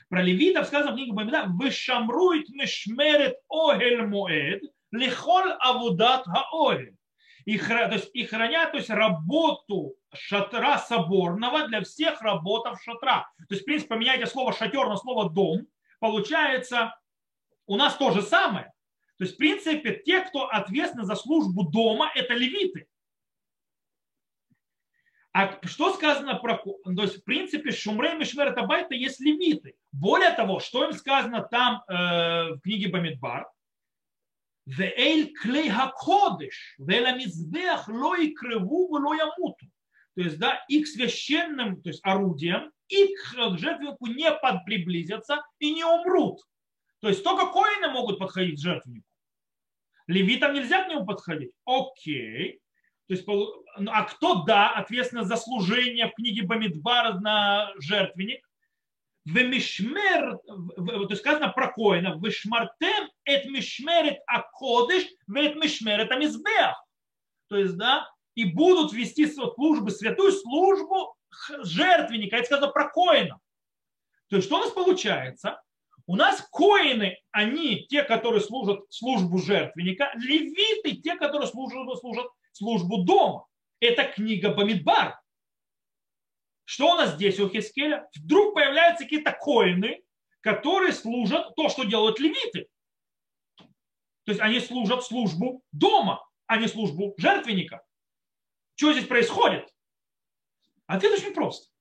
Про 0.09 0.21
левитов 0.21 0.67
сказано 0.67 0.93
в 0.93 0.95
книге 0.95 1.13
Бамидбар, 1.13 1.47
«Вышамрует 1.49 2.49
мешмерет 2.49 3.37
огель 3.49 4.05
моэд, 4.05 4.63
лихол 4.91 5.43
авудат 5.59 6.25
хаогель» 6.25 6.95
и, 7.49 7.57
то 7.57 7.89
есть, 7.91 8.09
и 8.13 8.25
хранят 8.25 8.71
то 8.71 8.77
есть, 8.77 8.89
работу 8.91 9.95
шатра 10.13 10.77
соборного 10.77 11.67
для 11.67 11.81
всех 11.81 12.21
работов 12.21 12.79
шатра. 12.83 13.27
То 13.37 13.55
есть, 13.55 13.63
в 13.63 13.65
принципе, 13.65 13.89
поменяйте 13.89 14.27
слово 14.27 14.53
шатер 14.53 14.87
на 14.87 14.97
слово 14.97 15.31
дом, 15.31 15.65
получается 15.99 16.95
у 17.65 17.75
нас 17.75 17.95
то 17.95 18.11
же 18.11 18.21
самое. 18.21 18.71
То 19.17 19.23
есть, 19.23 19.33
в 19.35 19.37
принципе, 19.37 20.01
те, 20.05 20.21
кто 20.21 20.47
ответственны 20.47 21.05
за 21.05 21.15
службу 21.15 21.63
дома, 21.63 22.11
это 22.13 22.35
левиты. 22.35 22.87
А 25.39 25.57
что 25.65 25.93
сказано 25.93 26.35
про... 26.35 26.57
То 26.57 27.01
есть, 27.01 27.21
в 27.21 27.23
принципе, 27.23 27.71
Шумрей 27.71 28.13
и 28.13 28.17
Мишмер 28.17 28.53
Табайта 28.53 28.93
есть 28.93 29.21
левиты. 29.21 29.75
Более 29.93 30.31
того, 30.31 30.59
что 30.59 30.83
им 30.83 30.91
сказано 30.91 31.47
там 31.49 31.81
э, 31.87 32.55
в 32.55 32.59
книге 32.59 32.89
Бамидбар? 32.89 33.47
Веэль 34.65 35.33
клей 35.33 35.69
хакодыш, 35.69 36.75
лой 36.77 38.31
крыву 38.33 38.89
лой 38.97 39.19
амуту. 39.21 39.65
То 40.15 40.23
есть, 40.23 40.37
да, 40.39 40.65
их 40.67 40.85
священным 40.87 41.81
то 41.81 41.87
есть, 41.87 42.01
орудием, 42.03 42.73
их 42.89 43.09
к 43.31 43.57
жертвеннику 43.57 44.07
не 44.07 44.29
приблизятся 44.65 45.41
и 45.59 45.71
не 45.73 45.85
умрут. 45.85 46.41
То 46.99 47.07
есть 47.07 47.23
только 47.23 47.45
коины 47.45 47.87
могут 47.87 48.19
подходить 48.19 48.59
к 48.59 48.63
жертвеннику. 48.63 49.07
Левитам 50.07 50.53
нельзя 50.53 50.83
к 50.83 50.89
нему 50.89 51.05
подходить. 51.05 51.53
Окей. 51.65 52.59
То 53.09 53.15
есть, 53.15 53.27
ну, 53.27 53.91
а 53.91 54.03
кто, 54.03 54.43
да, 54.43 54.69
ответственно 54.69 55.23
за 55.23 55.35
служение 55.35 56.07
в 56.07 56.13
книге 56.13 56.43
Бамидбар 56.43 57.19
на 57.19 57.73
жертвенник? 57.79 58.47
Вемишмер, 59.25 60.37
то 60.37 61.07
есть 61.09 61.21
сказано 61.21 61.49
про 61.49 61.71
коина, 61.71 62.19
вишмартем 62.23 63.09
эт 63.25 63.45
мишмерет 63.45 64.19
акодыш, 64.27 65.07
вет 65.27 65.55
мишмерет 65.55 66.11
амизбех. 66.11 66.75
То 67.47 67.57
есть, 67.57 67.77
да, 67.77 68.07
и 68.35 68.45
будут 68.45 68.93
вести 68.93 69.25
службу, 69.25 69.89
святую 69.89 70.31
службу 70.31 71.15
жертвенника. 71.63 72.35
Это 72.35 72.45
сказано 72.45 72.71
про 72.71 72.89
коина. 72.89 73.39
То 74.29 74.35
есть, 74.35 74.47
что 74.47 74.57
у 74.57 74.59
нас 74.59 74.71
получается? 74.71 75.59
У 76.05 76.15
нас 76.15 76.47
коины, 76.51 77.17
они 77.31 77.87
те, 77.89 78.03
которые 78.03 78.41
служат 78.41 78.81
службу 78.89 79.39
жертвенника, 79.39 80.11
левиты, 80.13 80.95
те, 81.01 81.15
которые 81.15 81.47
служат, 81.47 81.99
служат 81.99 82.27
службу 82.51 83.03
дома. 83.03 83.45
Это 83.79 84.03
книга 84.05 84.53
Бамидбар. 84.53 85.19
Что 86.65 86.93
у 86.93 86.95
нас 86.95 87.15
здесь 87.15 87.39
у 87.39 87.49
Хискеля? 87.49 88.07
Вдруг 88.15 88.53
появляются 88.53 89.03
какие-то 89.03 89.31
коины, 89.31 90.03
которые 90.41 90.93
служат 90.93 91.55
то, 91.55 91.69
что 91.69 91.83
делают 91.83 92.19
левиты. 92.19 92.67
То 93.57 94.33
есть 94.33 94.41
они 94.41 94.59
служат 94.59 95.03
службу 95.03 95.63
дома, 95.71 96.23
а 96.45 96.57
не 96.57 96.67
службу 96.67 97.15
жертвенника. 97.17 97.83
Что 98.75 98.93
здесь 98.93 99.07
происходит? 99.07 99.67
Ответ 100.85 101.13
очень 101.13 101.33
прост. 101.33 101.71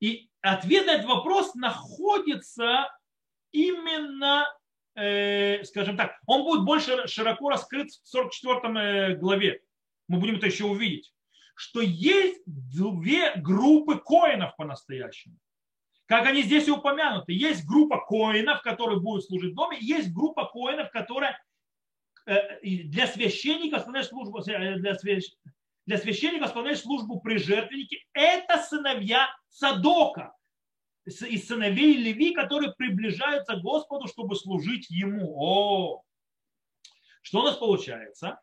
И 0.00 0.28
ответ 0.40 0.86
на 0.86 0.94
этот 0.94 1.06
вопрос 1.06 1.54
находится 1.54 2.90
именно, 3.52 4.46
скажем 5.64 5.96
так, 5.96 6.18
он 6.26 6.44
будет 6.44 6.64
больше 6.64 7.06
широко 7.06 7.50
раскрыт 7.50 7.90
в 7.90 8.08
44 8.08 8.60
э, 8.60 9.14
главе. 9.16 9.60
Мы 10.08 10.18
будем 10.18 10.36
это 10.36 10.46
еще 10.46 10.64
увидеть 10.64 11.12
что 11.56 11.80
есть 11.80 12.42
две 12.46 13.34
группы 13.36 13.98
коинов 13.98 14.54
по-настоящему. 14.56 15.36
Как 16.04 16.26
они 16.26 16.42
здесь 16.42 16.68
и 16.68 16.70
упомянуты. 16.70 17.32
Есть 17.32 17.66
группа 17.66 17.98
коинов, 17.98 18.62
которые 18.62 19.00
будут 19.00 19.24
служить 19.24 19.52
в 19.52 19.56
доме, 19.56 19.78
есть 19.80 20.12
группа 20.12 20.44
коинов, 20.44 20.90
которая 20.90 21.42
э, 22.26 22.60
для 22.62 23.06
священника 23.06 23.78
исполняет 23.78 24.06
службу, 24.06 24.38
э, 24.40 24.76
для, 24.76 24.94
свящ... 24.94 25.32
для 25.86 25.96
священника 25.96 26.44
исполняет 26.44 26.78
службу 26.78 27.20
при 27.20 27.38
жертвеннике. 27.38 28.04
Это 28.12 28.58
сыновья 28.58 29.26
Садока, 29.48 30.35
из 31.06 31.46
сыновей 31.46 31.96
Леви, 31.96 32.34
которые 32.34 32.72
приближаются 32.74 33.54
к 33.54 33.62
Господу, 33.62 34.08
чтобы 34.08 34.36
служить 34.36 34.90
Ему. 34.90 35.34
О! 35.38 36.02
Что 37.22 37.40
у 37.40 37.42
нас 37.42 37.56
получается? 37.56 38.40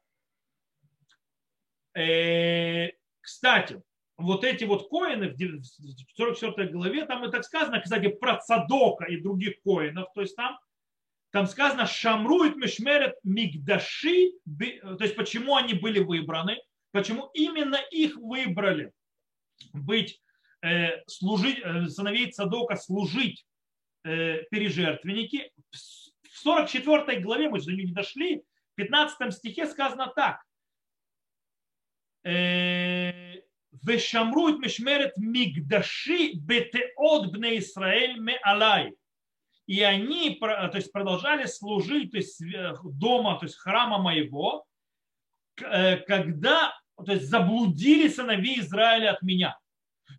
Э, 1.95 2.89
кстати, 3.21 3.81
вот 4.17 4.43
эти 4.43 4.63
вот 4.63 4.89
коины 4.89 5.29
в 5.29 5.63
44 6.15 6.69
главе, 6.69 7.05
там 7.05 7.25
и 7.25 7.31
так 7.31 7.43
сказано, 7.43 7.81
кстати, 7.81 8.07
про 8.09 8.37
Цадока 8.37 9.05
и 9.05 9.17
других 9.17 9.61
коинов, 9.61 10.07
то 10.13 10.21
есть 10.21 10.35
там, 10.35 10.57
там 11.31 11.47
сказано 11.47 11.85
Шамрует 11.85 12.55
Мишмерет 12.55 13.15
Мигдаши, 13.23 14.33
то 14.45 15.03
есть 15.03 15.15
почему 15.15 15.55
они 15.55 15.73
были 15.73 15.99
выбраны, 15.99 16.59
почему 16.91 17.29
именно 17.33 17.77
их 17.91 18.15
выбрали 18.17 18.91
быть, 19.71 20.21
Э, 20.63 20.67
э, 20.69 21.03
служить, 21.07 21.61
сыновей 21.89 22.31
Цадока 22.31 22.77
служить 22.77 23.45
пережертвенники. 24.03 25.51
В 25.71 26.37
44 26.39 27.19
главе, 27.19 27.49
мы 27.49 27.61
до 27.61 27.71
нее 27.71 27.85
не 27.85 27.93
дошли, 27.93 28.43
в 28.71 28.75
15 28.75 29.33
стихе 29.33 29.65
сказано 29.65 30.11
так. 30.15 30.41
Э, 32.23 33.41
Вешамрует 33.81 34.59
мишмерет 34.59 35.17
мигдаши 35.17 36.33
бетеот 36.33 37.31
бне 37.31 37.59
Исраэль 37.59 38.19
ме 38.19 38.37
алай. 38.43 38.93
И 39.67 39.81
они 39.81 40.35
то 40.35 40.71
есть, 40.75 40.91
продолжали 40.91 41.45
служить 41.45 42.11
то 42.11 42.17
есть, 42.17 42.41
дома, 42.83 43.39
то 43.39 43.45
есть 43.45 43.57
храма 43.57 43.97
моего, 43.97 44.65
когда 45.55 46.73
то 47.03 47.11
есть, 47.11 47.29
заблудили 47.29 48.07
сыновей 48.09 48.59
Израиля 48.59 49.11
от 49.11 49.21
меня. 49.21 49.57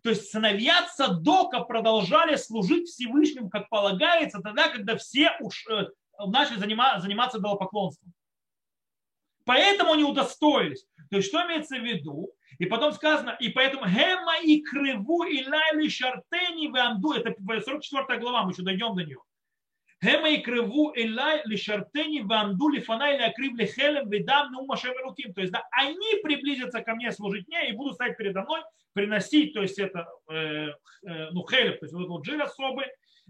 То 0.03 0.09
есть 0.09 0.29
сыновья 0.29 0.87
Садока 0.87 1.61
продолжали 1.61 2.35
служить 2.35 2.89
Всевышним, 2.89 3.49
как 3.49 3.69
полагается, 3.69 4.39
тогда, 4.39 4.69
когда 4.69 4.97
все 4.97 5.31
уж 5.39 5.65
начали 6.27 6.57
заниматься, 6.57 7.01
заниматься 7.01 7.39
идолопоклонством. 7.39 8.13
Поэтому 9.45 9.93
они 9.93 10.03
удостоились. 10.03 10.85
То 11.11 11.17
есть, 11.17 11.29
что 11.29 11.45
имеется 11.45 11.77
в 11.77 11.83
виду? 11.83 12.31
И 12.57 12.65
потом 12.65 12.93
сказано, 12.93 13.35
и 13.39 13.49
поэтому 13.49 13.85
Хема 13.85 14.39
и 14.41 14.61
Криву 14.61 15.23
и 15.23 15.45
Лайли 15.47 15.87
Шартени 15.87 16.67
Ванду, 16.67 17.11
это 17.11 17.35
44 17.37 18.19
глава, 18.19 18.43
мы 18.43 18.51
еще 18.51 18.63
дойдем 18.63 18.95
до 18.95 19.03
нее. 19.03 19.19
Хема 20.03 20.29
и 20.29 20.41
Криву 20.41 20.91
и 20.91 21.09
Лайли 21.09 21.55
Шартени 21.55 22.21
Ванду 22.21 22.69
Лифанай 22.69 23.17
Лякрив 23.17 23.57
Лихелем 23.57 24.09
Видам 24.09 24.51
Нумашем 24.51 24.93
Руким. 25.03 25.33
То 25.33 25.41
есть, 25.41 25.53
да, 25.53 25.63
они 25.71 26.21
приблизятся 26.21 26.81
ко 26.81 26.95
мне 26.95 27.11
служить 27.11 27.47
мне 27.47 27.69
и 27.69 27.73
будут 27.73 27.95
стоять 27.95 28.17
передо 28.17 28.41
мной, 28.41 28.61
приносить, 28.93 29.53
то 29.53 29.61
есть 29.61 29.79
это, 29.79 30.07
э, 30.29 30.67
э, 31.07 31.29
ну, 31.31 31.45
хелев, 31.47 31.79
то 31.79 31.85
есть 31.85 31.93
вот 31.93 32.05
этот 32.05 32.25
жир 32.25 32.41
особый, 32.41 32.85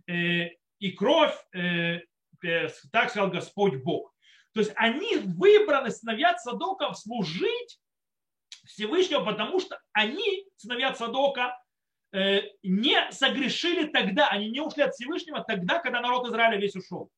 э, 0.07 0.49
и 0.79 0.91
кровь, 0.91 1.35
э, 1.53 2.01
э, 2.43 2.67
так 2.91 3.09
сказал 3.09 3.29
Господь 3.29 3.75
Бог. 3.83 4.13
То 4.53 4.59
есть 4.59 4.71
они 4.75 5.17
выбраны 5.17 5.91
сыновья 5.91 6.37
Садоков 6.37 6.97
служить 6.97 7.79
Всевышнего, 8.65 9.23
потому 9.23 9.59
что 9.59 9.79
они, 9.91 10.45
сыновья 10.55 10.93
Садока, 10.93 11.57
не 12.11 13.11
согрешили 13.11 13.87
тогда, 13.87 14.29
они 14.29 14.49
не 14.49 14.61
ушли 14.61 14.83
от 14.83 14.93
Всевышнего 14.93 15.43
тогда, 15.43 15.79
когда 15.79 16.01
народ 16.01 16.27
Израиля 16.27 16.57
весь 16.57 16.75
ушел. 16.75 17.09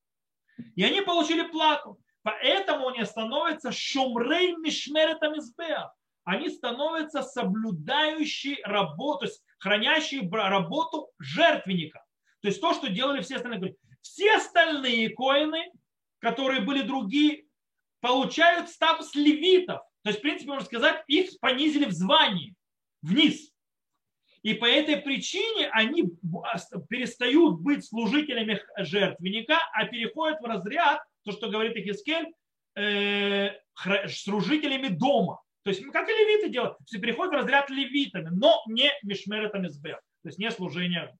И 0.76 0.84
они 0.84 1.02
получили 1.02 1.44
плату. 1.44 2.00
Поэтому 2.24 2.88
они 2.88 3.06
становятся 3.06 3.72
шумрей 3.72 4.56
мишмеретам 4.58 5.38
избеа. 5.38 5.94
Они 6.24 6.50
становятся 6.50 7.22
соблюдающие 7.22 8.58
работу, 8.64 9.20
то 9.20 9.26
есть 9.28 9.44
хранящие 9.60 10.30
работу 10.30 11.10
жертвенника. 11.20 12.04
То 12.42 12.50
есть 12.50 12.60
то, 12.60 12.74
что 12.74 12.90
делали 12.90 13.22
все 13.22 13.38
остальные. 13.38 13.76
Все 14.02 14.36
остальные 14.36 15.10
коины 15.12 15.72
которые 16.20 16.62
были 16.62 16.82
другие, 16.82 17.46
получают 18.02 18.70
статус 18.70 19.14
левитов. 19.16 19.82
То 20.04 20.10
есть, 20.10 20.20
в 20.20 20.22
принципе, 20.22 20.52
можно 20.52 20.66
сказать, 20.66 21.04
их 21.08 21.40
понизили 21.40 21.86
в 21.86 21.92
звании 21.92 22.56
вниз. 23.02 23.52
И 24.48 24.54
по 24.54 24.64
этой 24.64 24.95
причине 24.95 25.68
они 25.74 26.04
перестают 26.88 27.60
быть 27.60 27.84
служителями 27.86 28.62
жертвенника, 28.78 29.58
а 29.74 29.84
переходят 29.88 30.39
в 30.39 30.45
разряд, 30.45 31.02
то, 31.26 31.34
что 31.34 31.50
говорит 31.50 31.76
Ихискель, 31.76 32.34
э, 32.78 33.50
служителями 34.08 34.88
дома. 34.88 35.41
То 35.64 35.72
есть, 35.72 35.84
как 35.91 36.08
и 36.08 36.14
левиты 36.14 36.48
делают, 36.48 36.78
есть 36.86 37.02
переходят 37.02 37.34
в 37.34 37.36
разряд 37.36 37.70
левитами, 37.70 38.30
но 38.32 38.64
не 38.70 38.89
мишмеретами 39.04 39.68
сбер, 39.68 39.98
то 40.24 40.30
есть 40.30 40.39
не 40.39 40.50
служение 40.50 41.14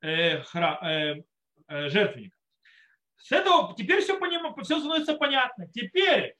э, 0.00 0.40
хра, 0.40 0.80
э, 0.82 1.22
э, 1.68 1.88
жертвенника. 1.88 2.36
С 3.16 3.30
этого 3.30 3.76
теперь 3.78 4.02
все, 4.02 4.18
поним, 4.18 4.52
все 4.64 4.80
становится 4.80 5.14
понятно. 5.14 5.68
Теперь 5.68 6.34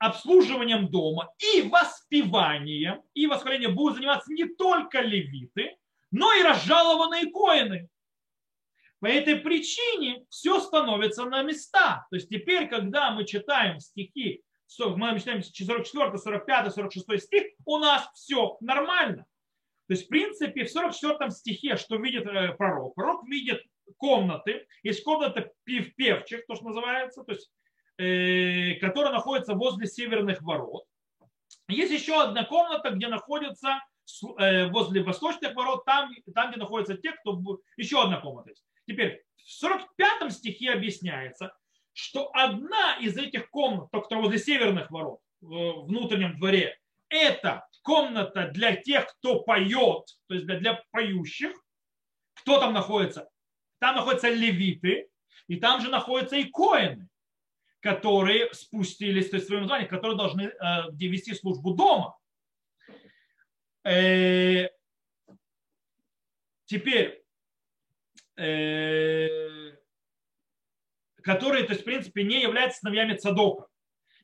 обслуживанием 0.00 0.88
дома 0.88 1.32
и 1.38 1.62
воспеванием, 1.62 3.02
и 3.14 3.26
восхвалением 3.26 3.74
будут 3.74 3.96
заниматься 3.96 4.32
не 4.32 4.46
только 4.46 5.02
левиты, 5.02 5.76
но 6.10 6.32
и 6.32 6.42
разжалованные 6.42 7.30
коины. 7.30 7.88
По 8.98 9.06
этой 9.06 9.36
причине 9.36 10.24
все 10.30 10.58
становится 10.60 11.24
на 11.26 11.42
места. 11.42 12.06
То 12.10 12.16
есть 12.16 12.28
теперь, 12.28 12.66
когда 12.68 13.10
мы 13.10 13.24
читаем 13.24 13.78
стихи, 13.78 14.42
мы 14.78 15.18
читаем 15.18 15.42
44, 15.42 16.18
45, 16.18 16.74
46 16.74 17.22
стих, 17.22 17.46
у 17.66 17.78
нас 17.78 18.08
все 18.14 18.56
нормально. 18.60 19.26
То 19.86 19.94
есть, 19.94 20.06
в 20.06 20.08
принципе, 20.08 20.64
в 20.64 20.70
44 20.70 21.30
стихе, 21.30 21.76
что 21.76 21.96
видит 21.96 22.26
э, 22.26 22.54
пророк? 22.54 22.94
Пророк 22.94 23.26
видит 23.26 23.60
комнаты, 23.96 24.66
есть 24.82 25.02
комната 25.02 25.50
пив 25.64 25.94
певчих, 25.96 26.46
то, 26.46 26.54
что 26.54 26.66
называется, 26.68 27.24
то 27.24 27.32
есть 27.32 27.50
которая 28.80 29.12
находится 29.12 29.54
возле 29.54 29.86
северных 29.86 30.40
ворот. 30.40 30.84
Есть 31.68 31.92
еще 31.92 32.22
одна 32.22 32.44
комната, 32.44 32.90
где 32.90 33.08
находится 33.08 33.82
э, 34.38 34.68
возле 34.68 35.02
восточных 35.02 35.54
ворот, 35.54 35.84
там, 35.84 36.10
там 36.34 36.50
где 36.50 36.58
находятся 36.58 36.96
те, 36.96 37.12
кто... 37.12 37.38
Еще 37.76 38.02
одна 38.02 38.20
комната 38.20 38.50
есть. 38.50 38.64
Теперь 38.86 39.22
в 39.36 39.50
45 39.50 40.32
стихе 40.32 40.72
объясняется, 40.72 41.52
что 41.92 42.30
одна 42.32 42.96
из 43.00 43.18
этих 43.18 43.50
комнат, 43.50 43.90
только 43.90 44.16
возле 44.16 44.38
северных 44.38 44.90
ворот, 44.90 45.20
в 45.42 45.86
внутреннем 45.86 46.38
дворе, 46.38 46.78
это 47.10 47.66
комната 47.82 48.48
для 48.48 48.76
тех, 48.76 49.06
кто 49.06 49.40
поет, 49.40 50.06
то 50.26 50.34
есть 50.34 50.46
для, 50.46 50.58
для 50.58 50.82
поющих. 50.90 51.52
Кто 52.34 52.58
там 52.58 52.72
находится? 52.72 53.28
Там 53.78 53.96
находятся 53.96 54.30
левиты, 54.30 55.08
и 55.48 55.56
там 55.56 55.82
же 55.82 55.90
находятся 55.90 56.36
и 56.36 56.44
коины 56.44 57.09
которые 57.80 58.52
спустились, 58.52 59.30
то 59.30 59.36
есть 59.36 59.48
своим 59.48 59.66
званием, 59.66 59.88
которые 59.88 60.16
должны 60.16 60.42
э, 60.42 60.52
вести 60.92 61.34
службу 61.34 61.74
дома. 61.74 62.16
Э, 63.84 64.68
теперь, 66.66 67.24
э, 68.36 69.72
которые, 71.22 71.64
то 71.64 71.72
есть, 71.72 71.82
в 71.82 71.84
принципе, 71.84 72.22
не 72.22 72.42
являются 72.42 72.80
сыновьями 72.80 73.16
Цадока. 73.16 73.66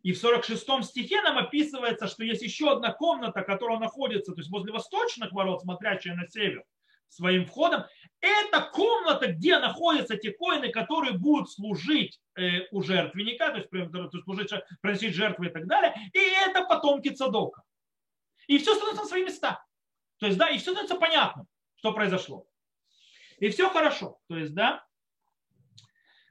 И 0.02 0.12
в 0.12 0.18
46 0.18 0.84
стихе 0.84 1.20
нам 1.22 1.38
описывается, 1.38 2.07
что 2.07 2.22
есть 2.22 2.42
еще 2.42 2.70
одна 2.70 2.92
комната, 2.92 3.42
которая 3.42 3.78
находится 3.78 4.32
то 4.32 4.38
есть 4.38 4.50
возле 4.50 4.72
восточных 4.72 5.32
ворот, 5.32 5.62
смотрящая 5.62 6.14
на 6.14 6.28
север, 6.28 6.62
своим 7.09 7.46
входом. 7.46 7.84
Это 8.26 8.60
комната, 8.72 9.32
где 9.32 9.58
находятся 9.58 10.16
те 10.16 10.32
коины, 10.32 10.70
которые 10.70 11.12
будут 11.12 11.50
служить 11.50 12.20
э, 12.34 12.66
у 12.72 12.82
жертвенника, 12.82 13.50
то 13.50 13.56
есть, 13.58 13.70
то 13.70 13.78
есть 13.78 14.24
служить, 14.24 14.50
приносить 14.80 15.14
жертвы 15.14 15.46
и 15.46 15.50
так 15.50 15.66
далее. 15.66 15.94
И 16.12 16.18
это 16.18 16.64
потомки 16.64 17.10
Цадока. 17.10 17.62
И 18.48 18.58
все 18.58 18.74
становится 18.74 19.02
на 19.02 19.08
свои 19.08 19.24
места. 19.24 19.64
То 20.18 20.26
есть, 20.26 20.38
да, 20.38 20.48
и 20.48 20.58
все 20.58 20.72
становится 20.72 20.96
понятно, 20.96 21.46
что 21.76 21.92
произошло. 21.92 22.46
И 23.38 23.48
все 23.50 23.70
хорошо. 23.70 24.18
То 24.28 24.36
есть, 24.36 24.54
да, 24.54 24.84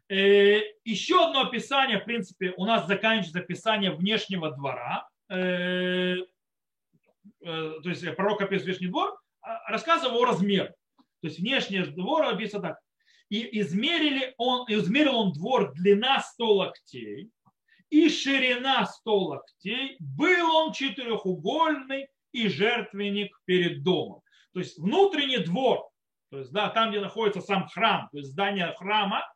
э, 0.10 0.62
еще 0.84 1.26
одно 1.26 1.42
описание, 1.42 2.00
в 2.00 2.06
принципе, 2.06 2.54
у 2.58 2.66
нас 2.66 2.88
заканчивается 2.88 3.40
описание 3.40 3.92
внешнего 3.92 4.52
двора. 4.52 5.08
Э, 5.30 6.18
то 7.40 7.90
есть 7.90 8.04
пророк 8.16 8.42
описывает 8.42 8.66
внешний 8.66 8.88
двор, 8.88 9.20
а, 9.42 9.70
рассказывал 9.70 10.18
о 10.18 10.26
размере. 10.26 10.74
То 11.26 11.30
есть 11.30 11.40
внешний 11.40 11.80
двор 11.80 12.24
описано 12.26 12.62
так. 12.62 12.80
И 13.30 13.60
измерили 13.60 14.36
он, 14.38 14.68
измерил 14.68 15.16
он 15.16 15.34
двор 15.34 15.74
длина 15.74 16.20
100 16.20 16.54
локтей 16.54 17.32
и 17.90 18.10
ширина 18.10 18.86
100 18.86 19.18
локтей. 19.18 19.98
Был 20.00 20.56
он 20.56 20.72
четырехугольный 20.72 22.10
и 22.32 22.48
жертвенник 22.48 23.36
перед 23.46 23.82
домом. 23.82 24.22
То 24.54 24.60
есть 24.60 24.78
внутренний 24.78 25.40
двор, 25.40 25.90
то 26.30 26.38
есть 26.38 26.52
да, 26.52 26.70
там, 26.70 26.92
где 26.92 27.00
находится 27.00 27.42
сам 27.42 27.68
храм, 27.70 28.08
то 28.12 28.20
есть 28.20 28.30
здание 28.30 28.76
храма, 28.78 29.28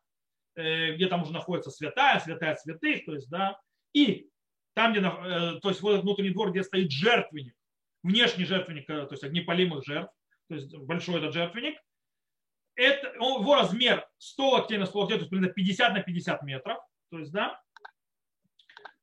э, 0.54 0.94
где 0.94 1.08
там 1.08 1.22
уже 1.22 1.32
находится 1.32 1.72
святая, 1.72 2.20
святая 2.20 2.54
святых, 2.54 3.04
то 3.04 3.14
есть 3.14 3.28
да, 3.28 3.58
и 3.92 4.28
там, 4.74 4.92
где, 4.92 5.00
э, 5.00 5.58
то 5.60 5.70
есть 5.70 5.80
вот 5.80 6.02
внутренний 6.02 6.30
двор, 6.30 6.52
где 6.52 6.62
стоит 6.62 6.92
жертвенник, 6.92 7.56
внешний 8.04 8.44
жертвенник, 8.44 8.88
э, 8.88 9.06
то 9.06 9.12
есть 9.14 9.24
огнепалимых 9.24 9.84
жертв, 9.84 10.14
то 10.50 10.56
есть 10.56 10.76
большой 10.76 11.18
этот 11.18 11.32
жертвенник, 11.32 11.78
это, 12.74 13.06
его 13.14 13.54
размер 13.54 14.04
100 14.18 14.50
локтей 14.50 14.78
на 14.78 14.86
100 14.86 14.98
локтей, 14.98 15.16
то 15.16 15.20
есть 15.20 15.30
примерно 15.30 15.52
50 15.52 15.94
на 15.94 16.02
50 16.02 16.42
метров, 16.42 16.78
то 17.10 17.20
есть, 17.20 17.30
да, 17.30 17.62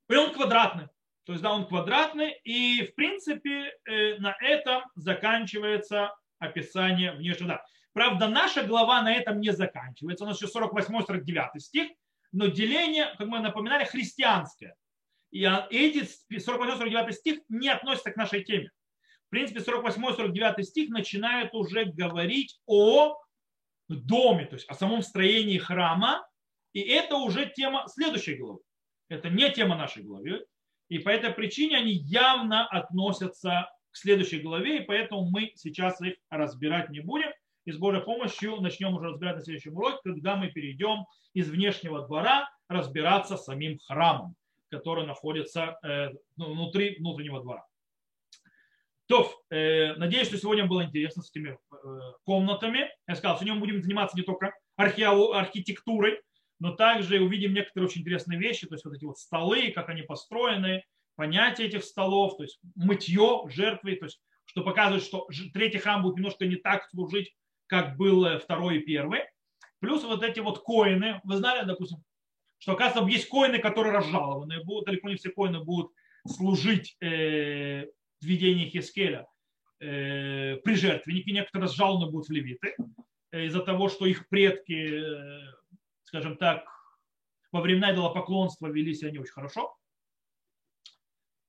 и 0.09 0.15
он 0.15 0.33
квадратный. 0.33 0.87
То 1.23 1.31
есть, 1.31 1.41
да, 1.41 1.53
он 1.53 1.67
квадратный, 1.67 2.37
и, 2.43 2.85
в 2.85 2.95
принципе, 2.95 3.73
э, 3.85 4.17
на 4.17 4.35
этом 4.41 4.83
заканчивается 4.95 6.13
описание 6.39 7.13
внешнего. 7.13 7.49
Да. 7.49 7.65
Правда, 7.93 8.27
наша 8.27 8.63
глава 8.63 9.01
на 9.01 9.13
этом 9.13 9.39
не 9.39 9.51
заканчивается. 9.51 10.25
У 10.25 10.27
нас 10.27 10.41
еще 10.41 10.51
48-49 10.51 11.59
стих, 11.59 11.91
но 12.33 12.47
деление, 12.47 13.13
как 13.17 13.27
мы 13.27 13.39
напоминали, 13.39 13.85
христианское. 13.85 14.75
И 15.31 15.45
а, 15.45 15.67
эти 15.71 16.07
48-49 16.33 17.11
стих 17.13 17.39
не 17.47 17.69
относятся 17.69 18.11
к 18.11 18.17
нашей 18.17 18.43
теме. 18.43 18.69
В 19.27 19.29
принципе, 19.29 19.59
48-49 19.59 20.63
стих 20.63 20.89
начинает 20.89 21.53
уже 21.53 21.85
говорить 21.85 22.59
о 22.65 23.17
доме, 23.89 24.45
то 24.45 24.55
есть 24.55 24.67
о 24.69 24.73
самом 24.73 25.01
строении 25.01 25.57
храма. 25.57 26.25
И 26.73 26.79
это 26.81 27.17
уже 27.17 27.51
тема 27.55 27.85
следующей 27.87 28.35
главы. 28.35 28.59
Это 29.09 29.29
не 29.29 29.49
тема 29.51 29.75
нашей 29.75 30.03
главы. 30.03 30.45
И 30.89 30.99
по 30.99 31.09
этой 31.09 31.31
причине 31.31 31.77
они 31.77 31.91
явно 31.91 32.65
относятся 32.67 33.69
к 33.91 33.97
следующей 33.97 34.39
главе, 34.39 34.79
и 34.79 34.85
поэтому 34.85 35.29
мы 35.29 35.51
сейчас 35.55 35.99
их 36.01 36.15
разбирать 36.29 36.89
не 36.89 37.01
будем. 37.01 37.29
И 37.65 37.71
с 37.71 37.77
Божьей 37.77 38.01
помощью 38.01 38.61
начнем 38.61 38.95
уже 38.95 39.07
разбирать 39.07 39.35
на 39.35 39.41
следующем 39.43 39.75
уроке, 39.75 39.97
когда 40.03 40.37
мы 40.37 40.49
перейдем 40.49 41.05
из 41.33 41.49
внешнего 41.49 42.05
двора 42.07 42.49
разбираться 42.69 43.35
с 43.35 43.43
самим 43.43 43.77
храмом, 43.79 44.35
который 44.69 45.05
находится 45.05 45.77
э, 45.83 46.11
внутри 46.37 46.95
внутреннего 46.99 47.41
двора. 47.41 47.65
То, 49.07 49.33
э, 49.49 49.93
надеюсь, 49.95 50.27
что 50.27 50.37
сегодня 50.37 50.65
было 50.65 50.83
интересно 50.83 51.23
с 51.23 51.29
этими 51.29 51.51
э, 51.51 51.75
комнатами. 52.23 52.89
Я 53.07 53.15
сказал, 53.15 53.37
сегодня 53.37 53.53
мы 53.53 53.61
будем 53.61 53.81
заниматься 53.81 54.17
не 54.17 54.23
только 54.23 54.53
архитектурой, 54.75 56.21
но 56.59 56.73
также 56.73 57.21
увидим 57.21 57.53
некоторые 57.53 57.87
очень 57.87 58.01
интересные 58.01 58.37
вещи, 58.37 58.67
то 58.67 58.75
есть 58.75 58.83
вот 58.83 58.95
эти 58.95 59.05
вот 59.05 59.17
столы, 59.17 59.71
как 59.71 59.89
они 59.89 60.01
построены, 60.01 60.83
понятие 61.15 61.67
этих 61.67 61.83
столов, 61.83 62.37
то 62.37 62.43
есть 62.43 62.59
мытье 62.75 63.43
жертвы, 63.47 63.95
то 63.95 64.05
есть 64.05 64.21
что 64.45 64.63
показывает, 64.63 65.03
что 65.03 65.27
третий 65.53 65.77
храм 65.77 66.01
будет 66.01 66.15
немножко 66.15 66.45
не 66.45 66.55
так 66.57 66.89
служить, 66.89 67.33
как 67.67 67.95
был 67.97 68.25
э, 68.25 68.39
второй 68.39 68.77
и 68.77 68.85
первый. 68.85 69.21
Плюс 69.79 70.03
вот 70.03 70.23
эти 70.23 70.39
вот 70.39 70.59
коины, 70.63 71.21
вы 71.23 71.37
знали, 71.37 71.65
допустим, 71.65 71.99
что 72.59 72.73
оказывается 72.73 73.09
есть 73.11 73.29
коины, 73.29 73.59
которые 73.59 73.93
разжалованы 73.93 74.63
будут, 74.63 74.85
далеко 74.85 75.09
не 75.09 75.15
все 75.15 75.29
коины 75.29 75.63
будут 75.63 75.91
служить 76.27 76.97
э, 77.01 77.85
видении 78.25 78.69
Хискеля 78.69 79.27
э, 79.79 80.57
при 80.57 80.75
жертвеннике, 80.75 81.31
некоторые 81.31 81.69
сжалны 81.69 82.09
будут 82.09 82.27
в 82.27 82.31
левиты, 82.31 82.75
э, 83.31 83.45
из-за 83.45 83.61
того, 83.61 83.89
что 83.89 84.05
их 84.05 84.27
предки, 84.29 84.73
э, 84.73 85.53
скажем 86.03 86.37
так, 86.37 86.65
во 87.51 87.61
времена 87.61 87.93
идолопоклонства 87.93 88.67
вели 88.67 88.93
себя 88.93 89.11
не 89.11 89.19
очень 89.19 89.31
хорошо. 89.31 89.75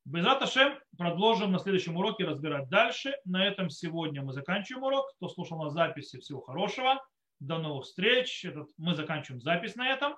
Безат 0.04 0.40
Ашем 0.40 0.78
продолжим 0.96 1.52
на 1.52 1.58
следующем 1.58 1.96
уроке 1.96 2.24
разбирать 2.24 2.70
дальше. 2.70 3.14
На 3.26 3.44
этом 3.44 3.68
сегодня 3.68 4.22
мы 4.22 4.32
заканчиваем 4.32 4.84
урок. 4.84 5.12
Кто 5.16 5.28
слушал 5.28 5.62
на 5.62 5.68
записи, 5.68 6.18
всего 6.18 6.40
хорошего. 6.40 7.04
До 7.40 7.58
новых 7.58 7.84
встреч. 7.84 8.42
Этот, 8.44 8.70
мы 8.78 8.94
заканчиваем 8.94 9.42
запись 9.42 9.74
на 9.74 9.86
этом. 9.90 10.16